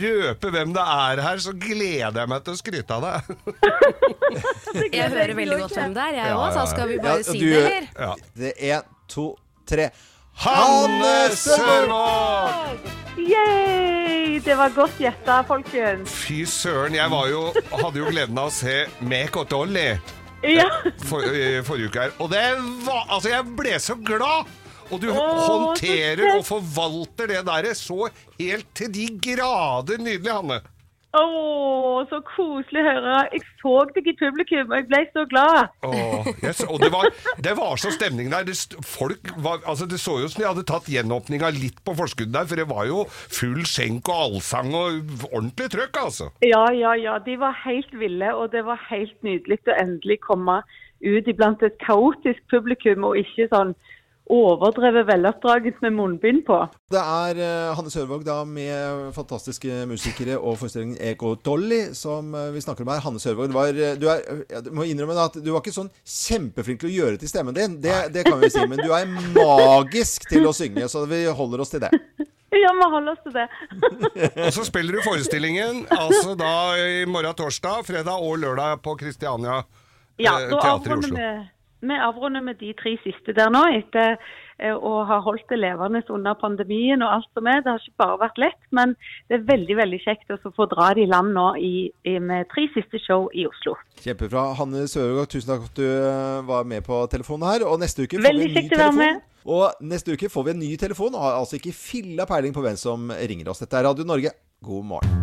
[0.01, 3.21] røper hvem det er her, så gleder jeg meg til å skryte av deg.
[4.91, 7.03] jeg hører veldig godt hvem det er, jeg Ja, òg, ja, så skal vi Ja,
[7.05, 7.87] bare og si du- det, eller?
[7.99, 8.11] Ja.
[8.41, 9.27] Det er én, to,
[9.69, 9.87] tre.
[10.43, 12.91] Hanne Sørvåg!
[13.21, 14.39] Yay!
[14.43, 16.11] Det var godt gjetta, folkens.
[16.25, 19.93] Fy søren, jeg var jo, hadde jo gleden av å se Mek og Dolly
[20.45, 20.67] Ja.
[21.09, 21.25] for,
[21.67, 22.13] forrige uke her.
[22.19, 22.43] Og det
[22.85, 24.51] var Altså, jeg ble så glad!
[24.93, 30.59] Og du Åh, håndterer og forvalter det der så helt til de grader nydelig, Hanne.
[31.15, 33.15] Å, så koselig å høre.
[33.31, 35.71] Jeg så deg i publikum, og jeg ble så glad.
[35.87, 37.07] Åh, yes, og det var,
[37.45, 38.47] det var så stemning der.
[38.47, 42.33] Det, folk var, altså det så jo som de hadde tatt gjenåpninga litt på forskudd
[42.35, 46.31] der, for det var jo full skjenk og allsang og ordentlig trøkk, altså.
[46.43, 47.17] Ja, ja, ja.
[47.23, 50.61] De var helt ville, og det var helt nydelig å endelig komme
[51.05, 53.75] ut iblant et kaotisk publikum, og ikke sånn
[54.31, 56.57] overdrevet veloppdragelse med munnbind på.
[56.91, 62.51] Det er eh, Hanne Sørvåg da med fantastiske musikere og forestillingen Eko Dolly som eh,
[62.55, 63.03] vi snakker om her.
[63.05, 65.91] Hanne Sørvåg, du var, eh, du, er, jeg må innrømme at du var ikke sånn
[66.01, 67.77] kjempeflink til å gjøre til stemmen din.
[67.83, 68.65] Det, det kan vi si.
[68.69, 71.93] Men du er magisk til å synge, så vi holder oss til det.
[72.55, 73.47] Ja, vi holder oss til det.
[74.45, 79.57] Og så spiller du forestillingen altså da i morgen torsdag, fredag og lørdag på Kristiania
[80.21, 81.17] Ja, eh, teater i Oslo.
[81.17, 81.25] vi,
[81.81, 84.15] vi avrunder med de tre siste der nå, etter
[84.59, 87.61] eh, å ha holdt det levende under pandemien og alt som er.
[87.65, 88.95] Det har ikke bare vært lett, men
[89.29, 91.73] det er veldig veldig kjekt å få dra det i land nå i,
[92.07, 93.75] i, med tre siste show i Oslo.
[94.01, 94.47] Kjempebra.
[94.59, 97.67] Hanne Sørgaard, tusen takk for at du eh, var med på telefonen her.
[97.69, 99.01] Og neste uke får Veldig vi en ny telefon.
[99.03, 99.25] med.
[99.45, 102.63] Og neste uke får vi en ny telefon, og har altså ikke filla peiling på
[102.65, 103.61] hvem som ringer oss.
[103.61, 104.33] Dette er Radio Norge.
[104.65, 105.21] God morgen.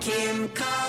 [0.00, 0.81] Kim kaller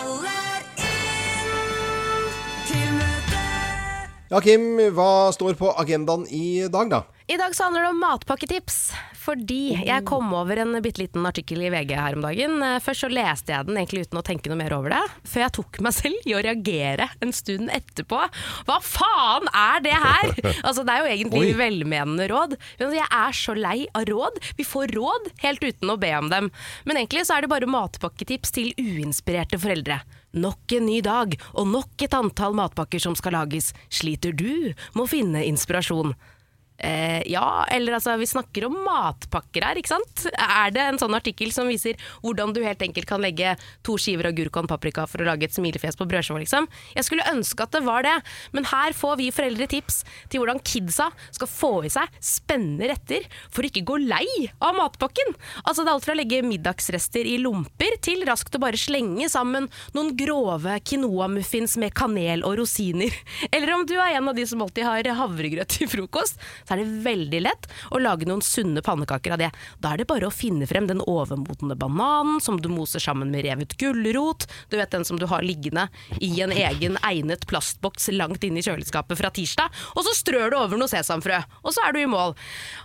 [4.34, 7.04] Ja, Kim, hva står på agendaen i dag, da?
[7.30, 8.78] I dag så handler det om matpakketips.
[9.24, 12.56] Fordi jeg kom over en bitte liten artikkel i VG her om dagen.
[12.66, 15.02] Eh, Først så leste jeg den egentlig uten å tenke noe mer over det.
[15.30, 18.24] Før jeg tok meg selv i å reagere en stund etterpå.
[18.66, 20.34] Hva faen er det her?!
[20.66, 22.58] Altså Det er jo egentlig velmenende råd.
[22.82, 24.42] Men jeg er så lei av råd.
[24.58, 26.50] Vi får råd helt uten å be om dem.
[26.90, 30.02] Men egentlig så er det bare matpakketips til uinspirerte foreldre.
[30.34, 33.70] Nok en ny dag og nok et antall matpakker som skal lages.
[33.94, 36.16] Sliter du med å finne inspirasjon?
[36.84, 40.26] Eh, ja, eller altså, vi snakker om matpakker her, ikke sant?
[40.36, 43.54] Er det en sånn artikkel som viser hvordan du helt enkelt kan legge
[43.88, 46.68] to skiver agurk og paprika for å lage et smilefjes på brødskiva, liksom?
[46.98, 48.16] Jeg skulle ønske at det var det,
[48.52, 53.30] men her får vi foreldre tips til hvordan kidsa skal få i seg spennende retter
[53.48, 54.28] for å ikke gå lei
[54.60, 55.32] av matpakken.
[55.64, 59.30] Altså, det er alt fra å legge middagsrester i lomper til raskt å bare slenge
[59.32, 63.16] sammen noen grove quinoa-muffins med kanel og rosiner.
[63.54, 66.82] Eller om du er en av de som alltid har havregrøt til frokost, så er
[66.82, 69.50] det veldig lett å lage noen sunne pannekaker av det.
[69.82, 73.46] Da er det bare å finne frem den overmodne bananen som du moser sammen med
[73.48, 74.48] revet gulrot.
[74.70, 75.88] Du vet den som du har liggende
[76.20, 79.84] i en egen egnet plastboks langt inne i kjøleskapet fra tirsdag.
[79.98, 82.36] Og så strør du over noe sesamfrø, og så er du i mål.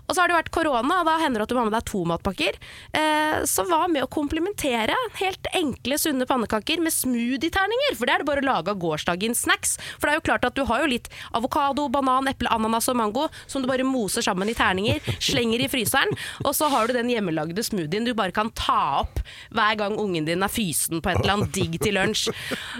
[0.08, 1.86] Og så har det vært korona, og da hender det at du har med deg
[1.88, 2.58] to matpakker.
[2.96, 7.96] Eh, så hva med å komplementere helt enkle, sunne pannekaker med smoothie-terninger?
[7.98, 9.76] For det er det bare å lage av gårsdagens snacks.
[9.98, 12.98] For det er jo klart at du har jo litt avokado, banan, eple, ananas og
[13.00, 16.96] mango som du bare moser sammen i terninger, slenger i fryseren, og så har du
[16.96, 19.20] den hjemmelagde smoothien du bare kan ta opp
[19.54, 22.28] hver gang ungen din er fysen på et eller annet digg til lunsj.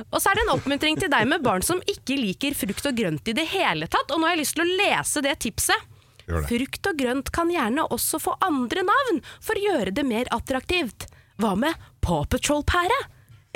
[0.08, 2.98] Og så er det en oppmuntring til deg med barn som ikke liker frukt og
[2.98, 5.94] grønt i det hele tatt, og nå har jeg lyst til å lese det tipset.
[6.28, 11.08] Frukt og grønt kan gjerne også få andre navn for å gjøre det mer attraktivt.
[11.40, 12.98] Hva med Paw Patrol-pære?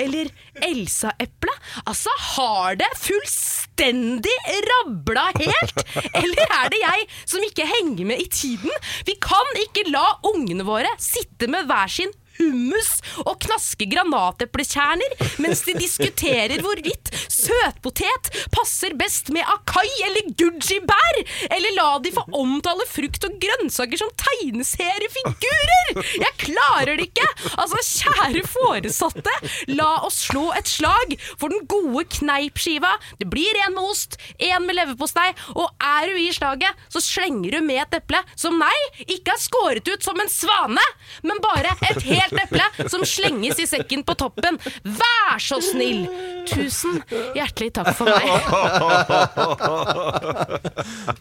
[0.01, 0.29] Eller
[0.65, 1.53] Elsa-eple?
[1.85, 4.33] Altså, har det fullstendig
[4.69, 5.83] rabla helt?
[6.17, 8.73] Eller er det jeg som ikke henger med i tiden?
[9.05, 12.91] Vi kan ikke la ungene våre sitte med hver sin hummus
[13.25, 21.19] og knaske granateplekjerner mens de diskuterer hvorvidt søtpotet passer best med akai eller gujibær,
[21.49, 26.01] eller la de få omtale frukt og grønnsaker som tegneseriefigurer!
[26.23, 27.27] Jeg klarer det ikke!
[27.59, 29.33] Altså, kjære foresatte,
[29.73, 32.95] la oss slå et slag for den gode kneipskiva.
[33.19, 37.57] Det blir en med ost, en med leverpostei, og er du i slaget, så slenger
[37.57, 38.73] du med et eple som nei,
[39.05, 40.83] ikke er skåret ut som en svane,
[41.25, 44.57] men bare et helt eple som slenges i sekken på toppen.
[44.83, 46.07] Vær så snill!
[46.47, 47.01] Tusen
[47.35, 48.27] hjertelig takk for meg.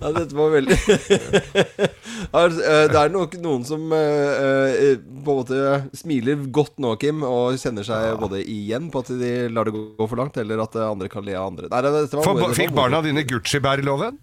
[0.02, 0.88] Ja, dette var veldig eh,
[2.90, 5.58] Det er nok noen som eh, eh, på en måte
[5.96, 10.06] smiler godt nå, Kim, og kjenner seg både igjen på at de lar det gå
[10.08, 11.66] for langt, eller at andre kan le av andre.
[11.72, 14.14] Nei, dette var, For, det var fikk barna dine Gucci-bær i loven?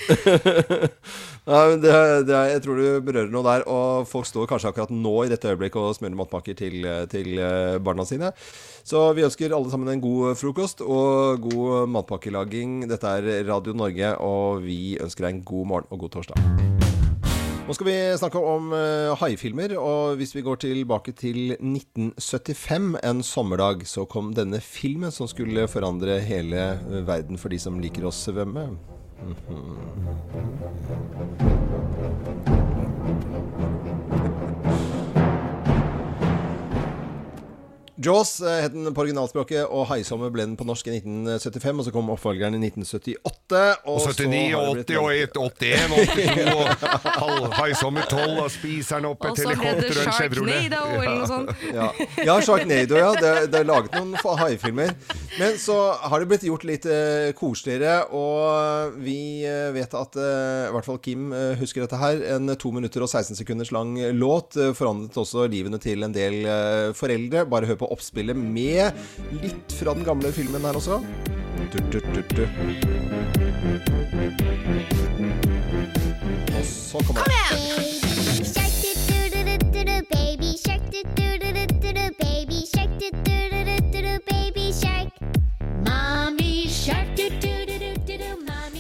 [1.49, 1.93] Nei, men det,
[2.29, 3.67] det jeg tror du berører noe der.
[3.71, 7.77] Og folk står kanskje akkurat nå i dette øyeblikket og smører matpakker til, til eh,
[7.85, 8.33] barna sine.
[8.85, 12.85] Så vi ønsker alle sammen en god frokost og god matpakkelaging.
[12.91, 16.73] Dette er Radio Norge, og vi ønsker deg en god morgen og god torsdag.
[17.65, 23.23] Nå skal vi snakke om uh, haifilmer, og hvis vi går tilbake til 1975, en
[23.25, 28.05] sommerdag, så kom denne filmen som skulle forandre hele eh, verden for de som liker
[28.05, 28.67] å svømme.
[29.25, 30.05] Mm-hmm.
[38.05, 41.79] Jaws eh, het den på originalspråket, og 'Haisommer' ble den på norsk i 1975.
[41.81, 43.63] Og så kom oppfølgeren i 1978.
[43.85, 46.65] Og og 79, har det blitt 80 og 81, 82 og
[47.19, 50.61] halv- Haisommer 12, og spiser den opp Og et helikopter og en Chevrolet.
[50.65, 51.65] Sharknado eller noe sånt.
[51.75, 51.89] Ja,
[52.29, 53.11] ja Sharknado, ja.
[53.21, 54.15] Det, det er laget noen
[54.45, 54.95] haifilmer.
[55.39, 60.69] Men så har det blitt gjort litt eh, koseligere, og vi eh, vet at eh,
[60.69, 62.23] i hvert fall Kim eh, husker dette her.
[62.37, 66.43] En 2 minutter og 16 sekunders lang låt eh, forandret også livene til en del
[66.97, 67.45] foreldre.
[67.51, 68.93] Bare hør på oppspillet med
[69.43, 71.01] litt fra den gamle filmen her også.
[71.73, 72.45] Du, du, du, du.
[76.55, 77.64] Og så kommer Kom Shark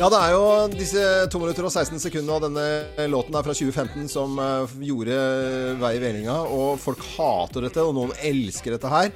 [0.04, 3.54] Ja, det er jo disse 2 minutter og 16 sekunder av denne låten er fra
[3.56, 5.14] 2015 som eh, gjorde
[5.80, 9.08] vei i vellinga, og folk hater dette, og noen elsker dette her.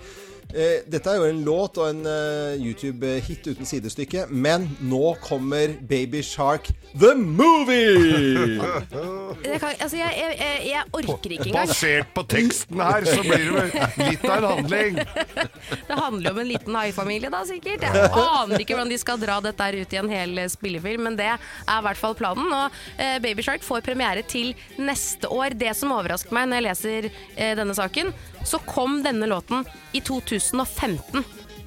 [0.49, 5.75] Eh, dette er jo en låt og en eh, YouTube-hit uten sidestykke, men nå kommer
[5.91, 8.57] Baby Shark The Movie!
[9.39, 11.69] Jeg, kan, altså jeg, jeg, jeg, jeg orker ikke engang.
[11.71, 14.97] Basert på teksten her, så blir det vel litt av en handling.
[14.99, 17.85] Det handler jo om en liten haifamilie, da sikkert.
[17.87, 21.05] Jeg aner ikke hvordan de skal dra dette her ut i en hel eh, spillefilm,
[21.07, 22.49] men det er i hvert fall planen.
[22.51, 25.55] Og eh, Baby Shark får premiere til neste år.
[25.61, 28.11] Det som overrasker meg når jeg leser eh, denne saken,
[28.47, 31.25] så kom denne låten i 2015.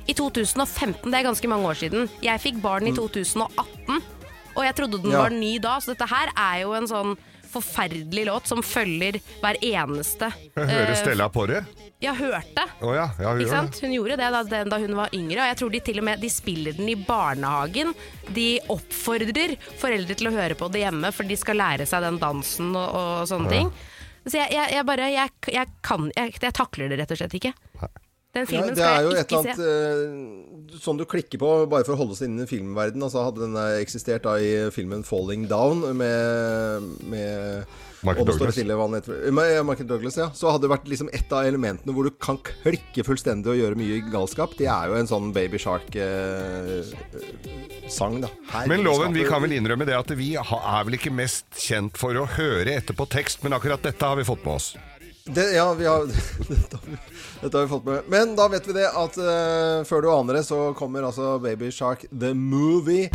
[0.08, 2.08] I 2015, det er ganske mange år siden.
[2.26, 4.02] Jeg fikk barn i 2018,
[4.56, 5.22] og jeg trodde den Ja.
[5.26, 7.18] var ny da, så dette her er jo en sånn
[7.52, 11.66] forferdelig låt som følger hver eneste hører eh, Stella på det.
[12.02, 12.64] Ja, hørte.
[12.82, 13.78] Oh, ja, ja, hun sant?
[13.84, 16.22] Hun gjorde det da, da hun var yngre, og jeg tror de til og med
[16.24, 17.92] de spiller den i barnehagen.
[18.34, 22.18] De oppfordrer foreldre til å høre på det hjemme, for de skal lære seg den
[22.24, 23.70] dansen og, og sånne ting.
[24.28, 25.32] Så jeg, jeg, jeg bare jeg,
[25.86, 27.54] kan jeg, takler det rett og slett ikke.
[28.32, 29.52] Den Ja, filmen det skal er jo jeg et ikke eller se.
[29.62, 33.04] annet eh, sånn du klikker på bare for å holde seg innen filmverdenen.
[33.04, 36.80] Altså Hadde den eh, eksistert da i filmen 'Falling Down' med,
[37.12, 37.66] med
[38.08, 38.56] Michael det Douglas.
[38.56, 38.72] stille.
[39.68, 40.30] Michael Douglas, ja.
[40.34, 43.76] Så hadde det vært liksom et av elementene hvor du kan klikke fullstendig og gjøre
[43.78, 44.56] mye galskap.
[44.58, 46.02] Det er jo en sånn Baby Shark-sang,
[48.24, 48.30] da.
[48.68, 52.16] Men Loven, vi kan vel innrømme det at vi er vel ikke mest kjent for
[52.18, 54.68] å høre etterpå tekst, men akkurat dette har vi fått med oss.
[55.26, 56.06] Det, ja, vi har,
[56.50, 56.98] dette, har vi,
[57.42, 58.08] dette har vi fått med.
[58.10, 61.70] Men da vet vi det at uh, før du aner det, så kommer altså Baby
[61.74, 63.12] Shark The Movie.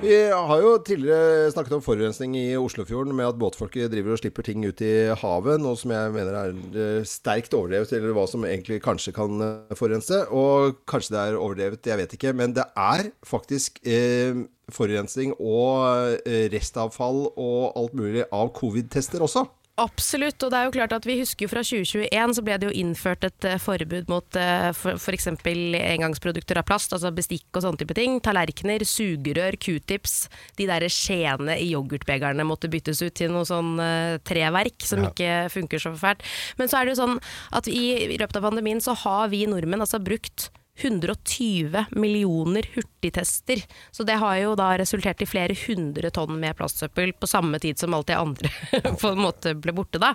[0.00, 4.46] Vi har jo tidligere snakket om forurensning i Oslofjorden med at båtfolket driver og slipper
[4.46, 8.46] ting ut i havet, noe som jeg mener er eh, sterkt overdrevet, eller hva som
[8.48, 10.22] egentlig kanskje kan eh, forurense.
[10.32, 12.32] Og kanskje det er overdrevet, jeg vet ikke.
[12.40, 14.40] Men det er faktisk eh,
[14.72, 16.16] forurensning og
[16.54, 19.44] restavfall og alt mulig av covid-tester også.
[19.80, 22.68] Absolutt, og det er jo klart at vi husker jo fra 2021 så ble det
[22.68, 25.28] jo innført et eh, forbud mot f.eks.
[25.40, 28.18] For, engangsprodukter av plast, altså bestikk og sånne type ting.
[28.24, 30.26] Tallerkener, sugerør, q-tips.
[30.60, 35.48] De der skjeene i yoghurtbegerne måtte byttes ut til noe sånn eh, treverk som ikke
[35.54, 36.28] funker så fælt.
[36.60, 37.20] Men så er det jo sånn
[37.56, 43.62] at i, i løpet av pandemien så har vi nordmenn altså brukt 120 millioner hurtigtester.
[43.90, 47.78] Så det har jo da resultert i flere hundre tonn med plastsøppel på samme tid
[47.80, 48.50] som alt det andre
[49.00, 50.14] på en måte ble borte da.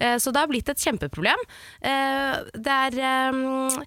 [0.00, 1.46] Eh, Så det har blitt et kjempeproblem.
[1.80, 3.82] Eh, Det er eh,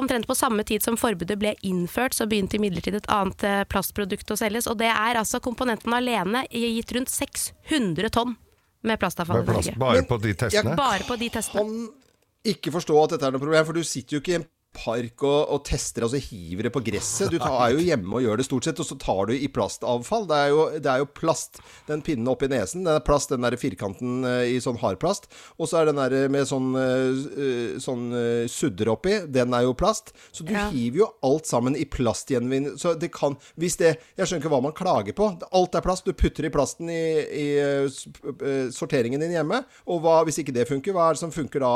[0.00, 4.36] Omtrent på samme tid som forbudet ble innført, så begynte imidlertid et annet plastprodukt å
[4.40, 4.64] selges.
[4.70, 8.32] Og det er altså komponenten alene gitt rundt 600 tonn
[8.80, 9.74] med plastavfall i Norge.
[9.76, 10.72] bare på de testene.
[10.80, 11.60] Bare på de testene.
[11.60, 14.48] kan ikke forstå at dette er noe problem, for du sitter jo ikke i en
[14.74, 17.30] park og, og tester, og så hiver det på gresset.
[17.32, 19.48] Du tar, er jo hjemme og gjør det stort sett, og så tar du i
[19.48, 20.26] plastavfall.
[20.30, 21.60] Det er jo, det er jo plast.
[21.88, 25.28] Den pinnen oppi nesen, den er plast, den der firkanten eh, i sånn hardplast.
[25.58, 29.74] Og så er den der med sånn, eh, sånn eh, sudder oppi, den er jo
[29.78, 30.12] plast.
[30.34, 30.68] Så du Ja.
[30.70, 32.76] hiver jo alt sammen i plastgjenvinning.
[32.78, 35.26] Så det kan Hvis det Jeg skjønner ikke hva man klager på.
[35.52, 36.04] Alt er plast.
[36.04, 39.64] Du putter i plasten i, i eh, eh, sorteringen din hjemme.
[39.86, 41.70] Og hva, hvis ikke det funker, hva er det som funker da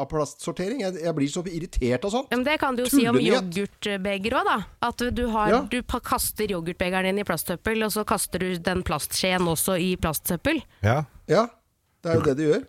[0.00, 0.80] av plastsortering?
[0.82, 2.19] Jeg, jeg blir så irritert av sånt.
[2.28, 4.58] Ja, Men det kan du jo si om yoghurtbeger òg, da.
[4.88, 5.60] At du, har, Ja.
[5.70, 10.62] du kaster yoghurtbegeren din i plastsøppel, og så kaster du den plastskjeen også i plastsøppel.
[10.82, 11.04] Ja.
[11.30, 11.46] Ja,
[12.02, 12.62] det er jo det du gjør.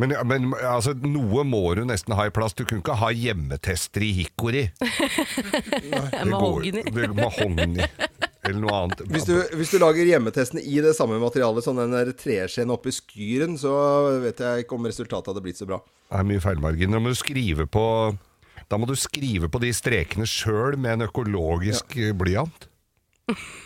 [0.00, 2.56] Men, men altså, noe må du nesten ha i plast.
[2.56, 4.62] Du kunne ikke ha hjemmetester i hikori.
[6.32, 6.82] Mahogni.
[7.14, 7.84] Mahogni.
[8.42, 9.02] Eller noe annet.
[9.12, 13.54] Hvis du, hvis du lager hjemmetestene i det samme materialet som den treskjeen oppi skyren,
[13.60, 13.70] så
[14.24, 15.78] vet jeg ikke om resultatet hadde blitt så bra.
[16.08, 16.96] Det er mye feilmarginer.
[16.98, 17.84] Da må du skrive på
[18.72, 22.14] Da må du skrive på de strekene sjøl med en økologisk ja.
[22.16, 22.70] blyant.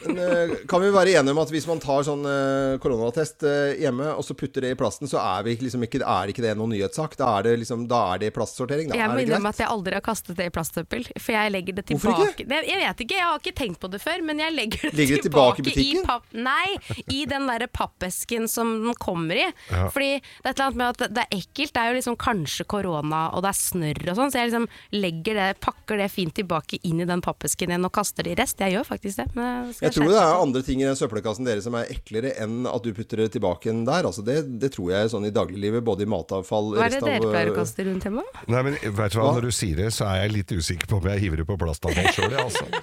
[0.06, 3.74] Men, eh, kan vi være enige om at hvis man tar sånn eh, koronatest eh,
[3.82, 6.42] hjemme, og så putter det i plasten, så er, vi ikke- liksom ikke, er ikke
[6.44, 7.16] det noen nyhetssak?
[7.16, 8.88] Da er det, liksom, da er det plastsortering?
[8.92, 11.74] Da Jeg må innrømme at jeg aldri har kastet det i plastsøppel, for jeg legger
[11.80, 12.48] det Hvorfor tilbake ikke?
[12.48, 14.94] Det, Jeg vet ikke, jeg har ikke tenkt på det før, men jeg legger det
[15.00, 16.02] legger det tilbake i butikken?
[16.02, 16.06] butikken?
[16.06, 16.22] papp...
[16.32, 19.46] Nei, i den derre pappesken som den kommer i.
[19.70, 19.88] Ja.
[19.90, 22.16] Fordi det er et eller annet med at det- er ekkelt, det er jo liksom
[22.20, 26.10] kanskje korona, og det er snørr og sånn, så jeg liksom legger det, pakker det
[26.12, 28.58] fint tilbake inn i den pappesken igjen og kaster det i rest.
[28.60, 29.26] Jeg gjør faktisk det.
[29.36, 32.66] Men Jeg tror det er andre ting i den søppelkassen deres som er eklere enn
[32.70, 34.06] at du putter det tilbake igjen der.
[34.08, 37.30] Altså det, det tror jeg sånn i dagliglivet, både i matavfall Hva er det dere
[37.30, 38.24] pleier å kaste rundt hjemme?
[38.52, 39.32] Nei, men vet du hva?
[39.38, 41.58] Når du sier det, så er jeg litt usikker på om jeg hiver det på
[41.64, 42.36] plastavfall sjøl.
[42.44, 42.66] Altså.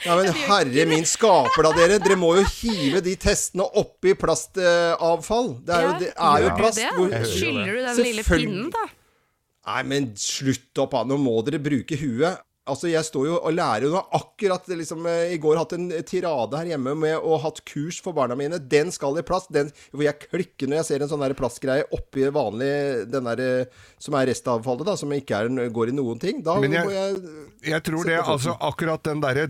[0.00, 1.98] Ja, men herre min skaper da, dere.
[2.00, 5.50] Dere må jo hive de testene oppi plastavfall.
[5.66, 6.80] Det er jo, det er jo plast.
[6.96, 8.84] Hvor- Skyller du den lille pinnen, da?
[9.68, 11.02] Nei, men slutt opp, da.
[11.04, 12.40] Nå må dere bruke huet.
[12.70, 15.88] Altså, jeg står jo og lærer jo nå akkurat liksom, eh, I går hatt en
[16.06, 18.60] tirade her hjemme med ha hatt kurs for barna mine.
[18.70, 19.50] Den skal i plast.
[19.52, 22.70] Den hvor jeg klikker når jeg ser en sånn der plastgreie oppi vanlig
[23.10, 26.40] Den der eh, som er restavfallet, da, som ikke er, går i noen ting.
[26.46, 29.48] Da Men jeg- må jeg Jeg tror det, altså akkurat den derre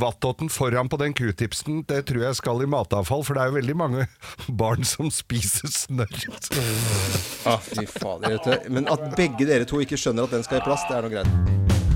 [0.00, 3.58] vattotten foran på den q-tipsen, det tror jeg skal i matavfall, for det er jo
[3.58, 4.06] veldig mange
[4.62, 6.24] barn som spiser snørr.
[7.46, 8.38] ah, Fy fader.
[8.70, 11.12] Men at begge dere to ikke skjønner at den skal i plast, det er nå
[11.18, 11.89] greit.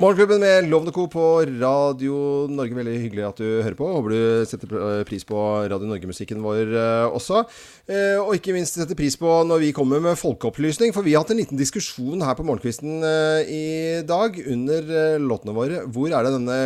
[0.00, 1.02] Morgenklubben med Lovende Co.
[1.12, 1.22] på
[1.60, 2.72] Radio Norge.
[2.72, 3.84] Veldig hyggelig at du hører på.
[3.84, 4.70] Håper du setter
[5.04, 5.36] pris på
[5.68, 7.42] Radio Norge-musikken vår eh, også.
[7.84, 10.94] Eh, og ikke minst setter pris på når vi kommer med folkeopplysning.
[10.96, 13.66] For vi har hatt en liten diskusjon her på Morgenkvisten eh, i
[14.08, 15.82] dag under eh, låtene våre.
[15.92, 16.56] Hvor er det denne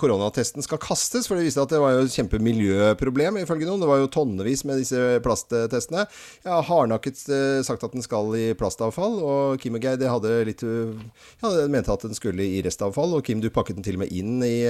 [0.00, 1.28] koronatesten skal kastes?
[1.28, 3.84] For det viste at det var jo et kjempemiljøproblem, ifølge noen.
[3.84, 6.06] Det var jo tonnevis med disse plasttestene.
[6.40, 10.40] Jeg har hardnakket eh, sagt at den skal i plastavfall, og Kim og Geir hadde
[10.48, 14.04] litt Ja, mente at den skulle i restavfall, og Kim du pakket den til og
[14.04, 14.64] med inn i,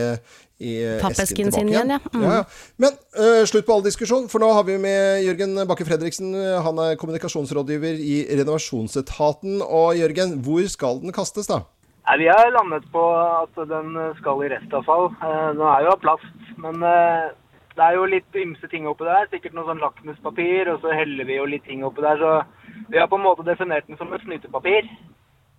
[0.59, 0.75] i
[1.13, 2.01] esken tilbake igjen, ja.
[2.13, 2.23] Mm.
[2.25, 2.45] ja, ja.
[2.81, 6.33] Men uh, slutt på all diskusjon, for nå har vi med Jørgen Bakke Fredriksen.
[6.65, 9.61] Han er kommunikasjonsrådgiver i Renovasjonsetaten.
[9.63, 11.63] Og Jørgen, hvor skal den kastes, da?
[12.09, 13.93] Nei, Vi har landet på at den
[14.23, 15.11] skal i restavfall.
[15.13, 17.29] Eh, Den er jo av plast, men eh,
[17.77, 19.29] det er jo litt ymse ting oppi der.
[19.29, 22.19] Sikkert noe sånn lakmuspapir, og så heller vi jo litt ting oppi der.
[22.19, 24.89] Så vi har på en måte definert den som et snytepapir.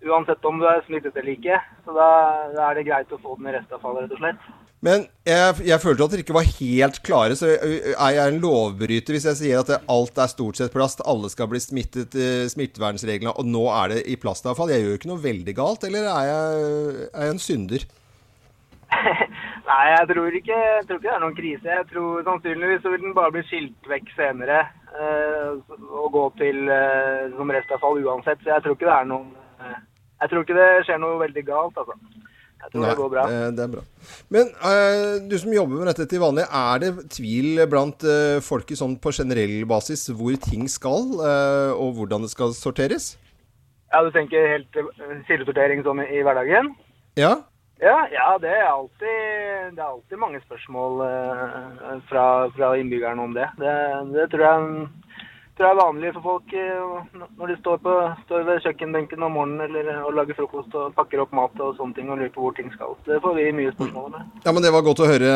[0.08, 1.60] Uansett om du er smittet eller ikke.
[1.84, 2.10] Så da,
[2.56, 4.50] da er det greit å få den i restavfall, rett og slett.
[4.80, 9.16] Men jeg, jeg følte at dere ikke var helt klare, så er jeg en lovbryter
[9.16, 13.34] hvis jeg sier at alt er stort sett plast, alle skal bli smittet, eh, smittevernreglene,
[13.36, 14.72] og nå er det i plastavfall?
[14.72, 17.88] Jeg gjør jo ikke noe veldig galt, eller er jeg, er jeg en synder?
[19.70, 21.68] Nei, jeg tror ikke, jeg tror ikke det er noen krise.
[21.68, 24.64] Jeg tror sannsynligvis så vil den bare bli skilt vekk senere
[24.96, 25.60] øh,
[25.92, 28.42] og gå til øh, som restavfall uansett.
[28.42, 29.30] Så jeg tror ikke det er noen
[29.60, 29.78] eh,
[30.20, 31.96] Jeg tror ikke det skjer noe veldig galt, altså.
[32.60, 33.22] Jeg tror det går bra.
[33.32, 33.84] Det, det er bra.
[34.36, 38.82] Men uh, du som jobber med dette til vanlig, er det tvil blant uh, folket
[38.82, 43.14] sånn på generell basis hvor ting skal, uh, og hvordan det skal sorteres?
[43.92, 46.74] Ja, Du tenker helt eh, kildesortering sånn i, hverdagen?
[47.18, 47.40] Ja?
[47.82, 53.34] Ja, ja det, er alltid, det er alltid mange spørsmål eh, fra, fra innbyggerne om
[53.38, 53.48] det.
[53.58, 53.76] Det,
[54.14, 54.90] det tror, jeg,
[55.60, 57.96] tror jeg er vanlig for folk eh, når de står, på,
[58.26, 61.98] står ved kjøkkenbenken om morgenen eller, og lager frokost og pakker opp mat og sånne
[61.98, 62.96] ting og lurer på hvor ting skal.
[63.08, 64.30] Det får vi mye spørsmål om.
[64.46, 65.34] Ja, men Det var godt å høre,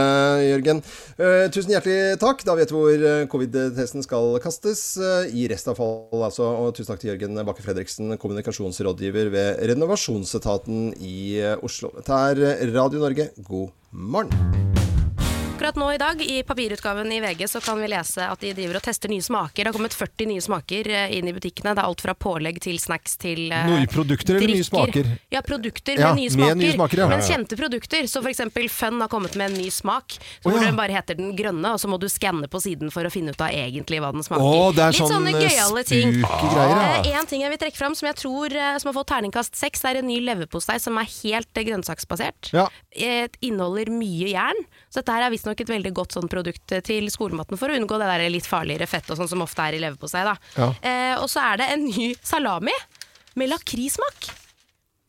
[0.47, 0.84] Jørgen.
[1.19, 2.45] Uh, tusen hjertelig takk.
[2.47, 4.86] Da vet vi hvor eh, covid-testen skal kastes.
[5.01, 6.47] Uh, I restavfall, altså.
[6.63, 11.91] Og tusen takk til Jørgen Bakke Fredriksen, kommunikasjonsrådgiver ved Renovasjonsetaten i eh, Oslo.
[11.97, 14.82] Dette er eh, Radio Norge, god morgen.
[15.64, 18.82] Akkurat nå i dag, i papirutgaven i VG, så kan vi lese at de driver
[18.82, 19.64] og tester nye smaker.
[19.64, 21.72] Det har kommet 40 nye smaker eh, inn i butikkene.
[21.72, 25.07] Det er alt fra pålegg til snacks til uh, Nye produkter eller nye smaker?
[25.32, 26.57] Ja, produkter Ja, med nye med smaker.
[26.59, 27.07] nye smaker, ja.
[27.07, 27.30] Men Ja, ja.
[27.38, 28.09] kjente produkter.
[28.11, 30.18] Så eksempel Fun har kommet med en ny smak.
[30.43, 30.66] Så oh, ja.
[30.66, 33.32] den bare heter den grønne, og så må du skanne på siden for å finne
[33.32, 34.43] ut av egentlig hva den smaker.
[34.43, 36.20] Oh, Litt sånn, sånne gøyale ting.
[36.28, 36.91] greier, ja.
[37.05, 39.88] Eh, En ting jeg vil trekke fram som jeg tror som har fått terningkast seks,
[39.88, 42.51] er en ny leverpostei som er helt grønnsaksbasert.
[42.51, 42.68] Ja.
[42.91, 44.64] Eh, inneholder mye jern.
[44.91, 47.99] Så dette her er visstnok et veldig godt sånn produkt til skolematen for å unngå
[48.01, 50.23] det der litt farligere fettet og sånn som ofte er i leverpostei.
[50.57, 50.69] Ja.
[50.81, 52.73] Eh, og så er det en ny salami
[53.35, 54.31] med lakrissmak.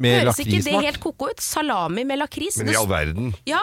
[0.03, 1.41] Med Høres ikke det helt ko-ko ut?
[1.41, 2.59] Salami med lakris.
[2.59, 3.33] Men i all verden.
[3.47, 3.63] Ja,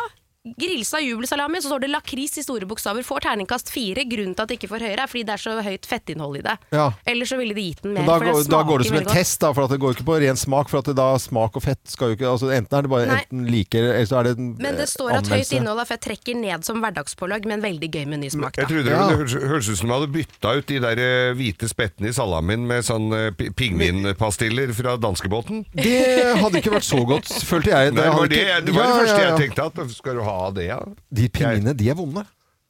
[0.58, 3.04] Grillsa jubelsalami, så står det lakris i store bokstaver.
[3.06, 4.02] Får terningkast fire.
[4.10, 6.42] Grunnen til at det ikke får høyere, er fordi det er så høyt fettinnhold i
[6.48, 6.56] det.
[6.74, 6.88] Ja.
[7.06, 8.08] Ellers så ville de gitt den mer.
[8.10, 9.14] Da, for det går- da går det som en godt.
[9.20, 10.70] test, da, for at det går ikke på ren smak.
[10.72, 13.06] For at det da smak og fett skal jo ikke altså Enten er det bare
[13.06, 13.20] Nei.
[13.22, 15.86] enten like, eller så er det en Men det eh, står at høyt innhold av
[15.92, 18.58] fett trekker ned som hverdagspålegg, men veldig gøy med ny smak.
[18.58, 19.08] Jeg trodde Ja.
[19.14, 22.18] det høres- høres ut som du hadde bytta ut de der eh, hvite spettene i
[22.18, 25.66] salamien med sånn eh, pingvinpastiller fra danskebåten.
[25.78, 27.94] Det hadde ikke vært så godt, følte jeg.
[27.94, 29.38] Nei, det, var det, det var det første ja, ja.
[29.38, 29.70] jeg tenkte.
[29.70, 30.80] at Skal du ha det, ja?
[31.12, 32.24] De pingene, de er vonde.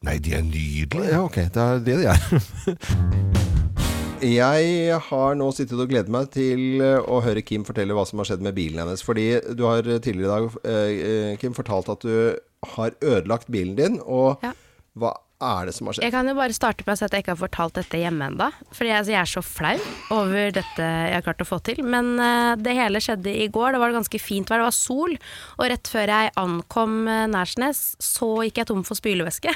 [0.05, 1.11] Nei, de er nydelige.
[1.13, 1.35] Ja, ok.
[1.53, 2.21] Det er det de er.
[4.21, 8.21] Jeg har nå sittet og gledet meg til eh, å høre Kim fortelle hva som
[8.21, 9.01] har skjedd med bilen hennes.
[9.05, 12.37] Fordi du har tidligere i dag, eh, Kim, fortalt at du
[12.75, 13.97] har ødelagt bilen din.
[14.05, 14.53] Og Ja.
[14.97, 16.05] hva er det som har skjedd?
[16.05, 18.27] Jeg kan jo bare starte med å si at jeg ikke har fortalt dette hjemme
[18.31, 18.47] ennå.
[18.77, 19.73] Fordi jeg, jeg er så flau
[20.15, 21.81] over dette jeg har klart å få til.
[21.85, 23.75] Men eh, det hele skjedde i går.
[23.75, 25.15] Det var ganske fint vær, det var sol.
[25.57, 29.53] Og rett før jeg ankom uh, Nærsnes, så gikk jeg tom for spylevæske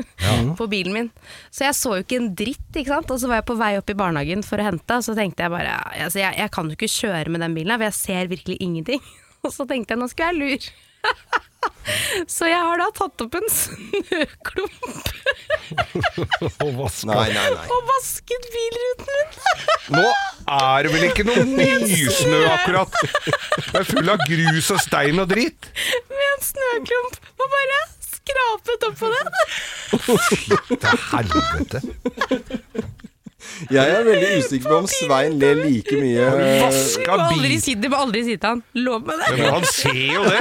[0.60, 1.12] på bilen min.
[1.50, 3.12] Så jeg så jo ikke en dritt, ikke sant.
[3.14, 5.46] Og så var jeg på vei opp i barnehagen for å hente, og så tenkte
[5.46, 8.00] jeg bare altså, jeg, jeg kan jo ikke kjøre med den bilen her, for jeg
[8.00, 9.02] ser virkelig ingenting.
[9.42, 11.42] Og så tenkte jeg nå skal jeg lure.
[12.34, 15.10] Så jeg har da tatt opp en snøklump
[17.08, 17.66] Nei, nei, nei.
[17.72, 19.30] og vasket bilruten min.
[19.96, 20.04] Nå
[20.52, 22.92] er det vel ikke noe nysnø akkurat.
[23.24, 25.70] Det er full av grus og stein og dritt.
[26.12, 29.26] Med en snøklump og bare skrapet opp på den.
[30.82, 31.78] Til helvete.
[33.72, 36.36] Jeg er veldig usikker på om Svein ler like mye Du
[37.08, 38.60] må aldri si, du må aldri si til han.
[38.78, 39.28] Lov meg det.
[39.38, 40.40] Men han ser jo det.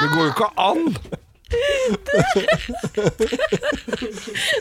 [0.00, 0.82] Det går jo ikke an.
[1.50, 1.56] Det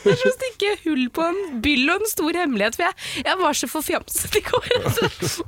[0.09, 2.75] er som å stikke hull på en byll og en stor hemmelighet.
[2.79, 2.95] For jeg,
[3.27, 4.65] jeg var så forfjamset i går.
[4.79, 5.03] Og så,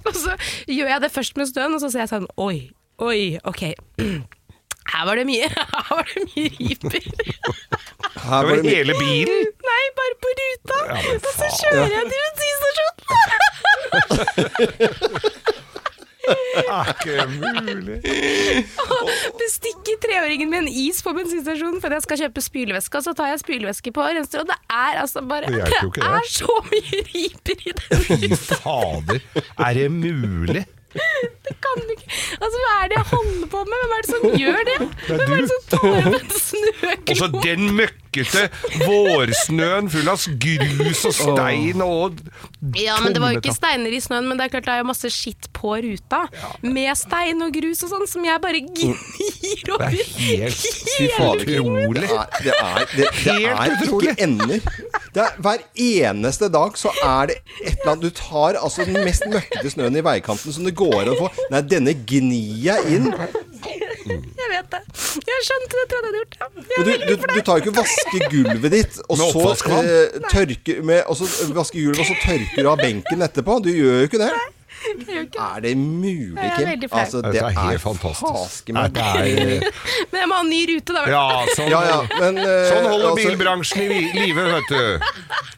[0.05, 0.31] og så
[0.69, 2.57] gjør jeg det først med støen, og så ser jeg sånn Oi,
[3.01, 3.61] oi, ok.
[4.91, 7.03] Her var det mye, her var det mye riper.
[8.21, 9.45] Her var Det hele bilen.
[9.69, 10.77] Nei, bare på ruta.
[10.89, 12.99] Ja, og så kjører jeg til bensinstasjonen.
[16.71, 17.97] Er ikke mulig.
[19.41, 23.31] Bestikker treåringen med en is på bensinstasjonen for jeg skal kjøpe spylevæske, og så tar
[23.33, 26.03] jeg spylevæske på renser, og det er altså bare Det Det det.
[26.03, 27.97] er så mye riper i den.
[28.07, 29.19] Fy fader.
[29.57, 30.65] Er det mulig?
[31.45, 33.77] Det kan du ikke Altså, hva er det jeg holder på med?
[33.81, 34.77] Hvem er det som gjør det?
[35.07, 38.43] Hvem er det som tåler en Og Altså, den møkkete
[38.85, 42.19] vårsnøen full av grus og stein og
[42.77, 44.81] Ja, men det var jo ikke steiner i snøen, men det er klart det er
[44.83, 46.19] jo masse skitt på ruta.
[46.61, 49.89] Med stein og grus og sånn, som jeg bare gnir over.
[49.89, 50.53] Det er
[51.01, 52.05] helt utrolig.
[52.05, 54.69] Det er, det er, det, det Helt er ikke ender.
[55.11, 59.01] Det er, hver eneste dag så er det et eller annet Du tar altså den
[59.03, 61.31] mest møkkete snøen i veikanten som det går an å få.
[61.51, 63.09] Nei, denne gnir jeg inn.
[64.01, 64.79] Jeg vet det.
[65.27, 66.63] Jeg skjønte det, jeg hadde gjort det.
[66.71, 69.43] Jeg du, du, du tar jo ikke vaske gulvet ditt, og så
[69.81, 72.17] eh, tørker med, og så vaske gulvet, og så
[72.51, 73.61] tørker du av benken etterpå.
[73.63, 74.31] Du gjør jo ikke det.
[74.81, 75.15] Det.
[75.37, 76.69] Er det mulig, Kim?
[76.97, 78.33] Altså, Det det er helt er fantastisk.
[78.33, 78.73] faske.
[78.73, 79.61] Det er-
[80.11, 81.03] Men jeg må ha en ny rute, da.
[81.05, 84.99] Ja, sånn, Ja, ja, men eh, sånn holder altså- bilbransjen i live, vet du.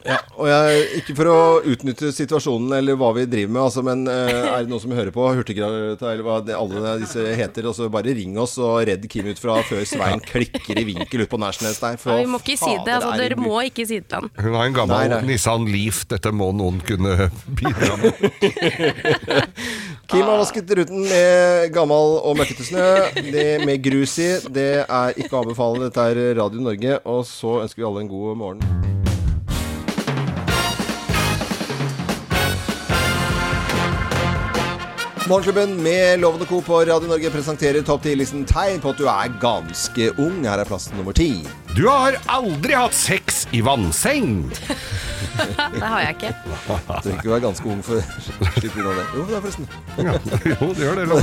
[0.04, 4.02] Ja, og jeg, ikke for å utnytte situasjonen eller hva vi driver med, altså, men
[4.04, 7.76] uh, er det noen som hører på Hurtigrata eller hva det, alle disse heter, og
[7.78, 11.32] så bare ring oss og redd Kim ut fra før Svein klikker i vinkel ut
[11.32, 11.96] på Nærsnes der.
[11.96, 12.98] Ja, vi må ikke si det.
[12.98, 14.30] Altså, er dere må ikke si det til han.
[14.36, 15.22] Hun har en gammel Nei, nei.
[15.32, 16.04] Nissan Leaf.
[16.10, 18.20] Dette må noen kunne bidra med.
[20.10, 22.88] Kim har vasket ruten med gammel og møkkete snø.
[23.32, 24.34] Det med grus i.
[24.52, 25.86] Det er ikke å anbefale.
[25.88, 29.13] Dette er Radio Norge, og så ønsker vi alle en god morgen.
[35.28, 36.60] Morgenklubben med Lovende Co.
[36.60, 40.42] på Radio Norge presenterer topp 10-listen tegn på at du er ganske ung.
[40.44, 41.46] Her er plass nummer ti.
[41.72, 44.50] Du har aldri hatt sex i vannseng.
[45.78, 46.32] Det har jeg ikke.
[46.44, 49.06] Du trenger ikke være ganske ung for å slippe unna det.
[49.16, 49.70] Jo, det er forresten.
[49.96, 50.12] Ja,
[50.52, 51.06] jo, det gjør det.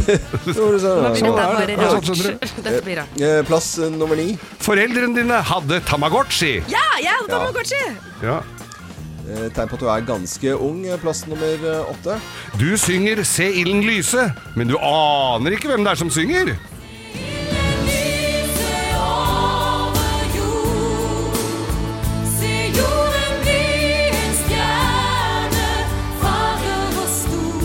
[2.57, 3.21] Det Dette blir rart.
[3.21, 4.33] Eh, Plass eh, nummer ni.
[4.65, 6.57] Foreldrene dine hadde Tamagotchi.
[6.73, 7.85] Ja, jeg hadde Tamagotchi!
[8.25, 8.41] Ja.
[9.55, 10.81] Tegn på at du er ganske ung.
[11.01, 12.17] Plass nummer eh, åtte.
[12.59, 16.55] Du synger 'Se ilden lyse', men du aner ikke hvem det er som synger.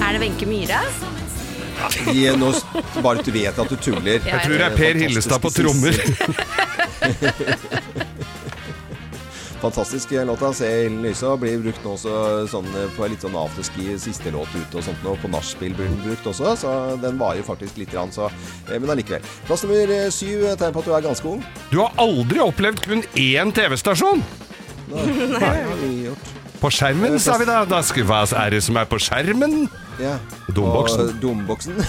[0.07, 0.81] Er det Wenche Myhre?
[2.15, 2.53] Ja, nå
[3.03, 4.21] bare du vet at du tuller.
[4.25, 5.93] Jeg tror det er Per Hillestad på trommer.
[9.67, 10.53] Fantastisk låta.
[10.53, 12.13] Se Ellen Lysa blir brukt nå også
[12.53, 15.17] sånn eh, på litt sånn afterski, siste låt ute og sånt nå.
[15.19, 18.29] På nachspiel blir den brukt også, så den varer faktisk litt, grann, så,
[18.69, 19.27] eh, men allikevel.
[19.49, 21.43] Plass nummer eh, syv, eh, tegn på at du er ganske ung.
[21.73, 24.23] Du har aldri opplevd kun én TV-stasjon.
[24.93, 26.33] Nei, det har vi gjort.
[26.63, 27.59] På skjermen, sa vi da.
[27.69, 29.67] da skal, hva er det som er på skjermen?
[29.99, 30.15] Ja.
[30.47, 31.11] Domboksen.
[31.11, 31.83] Og Domboksen.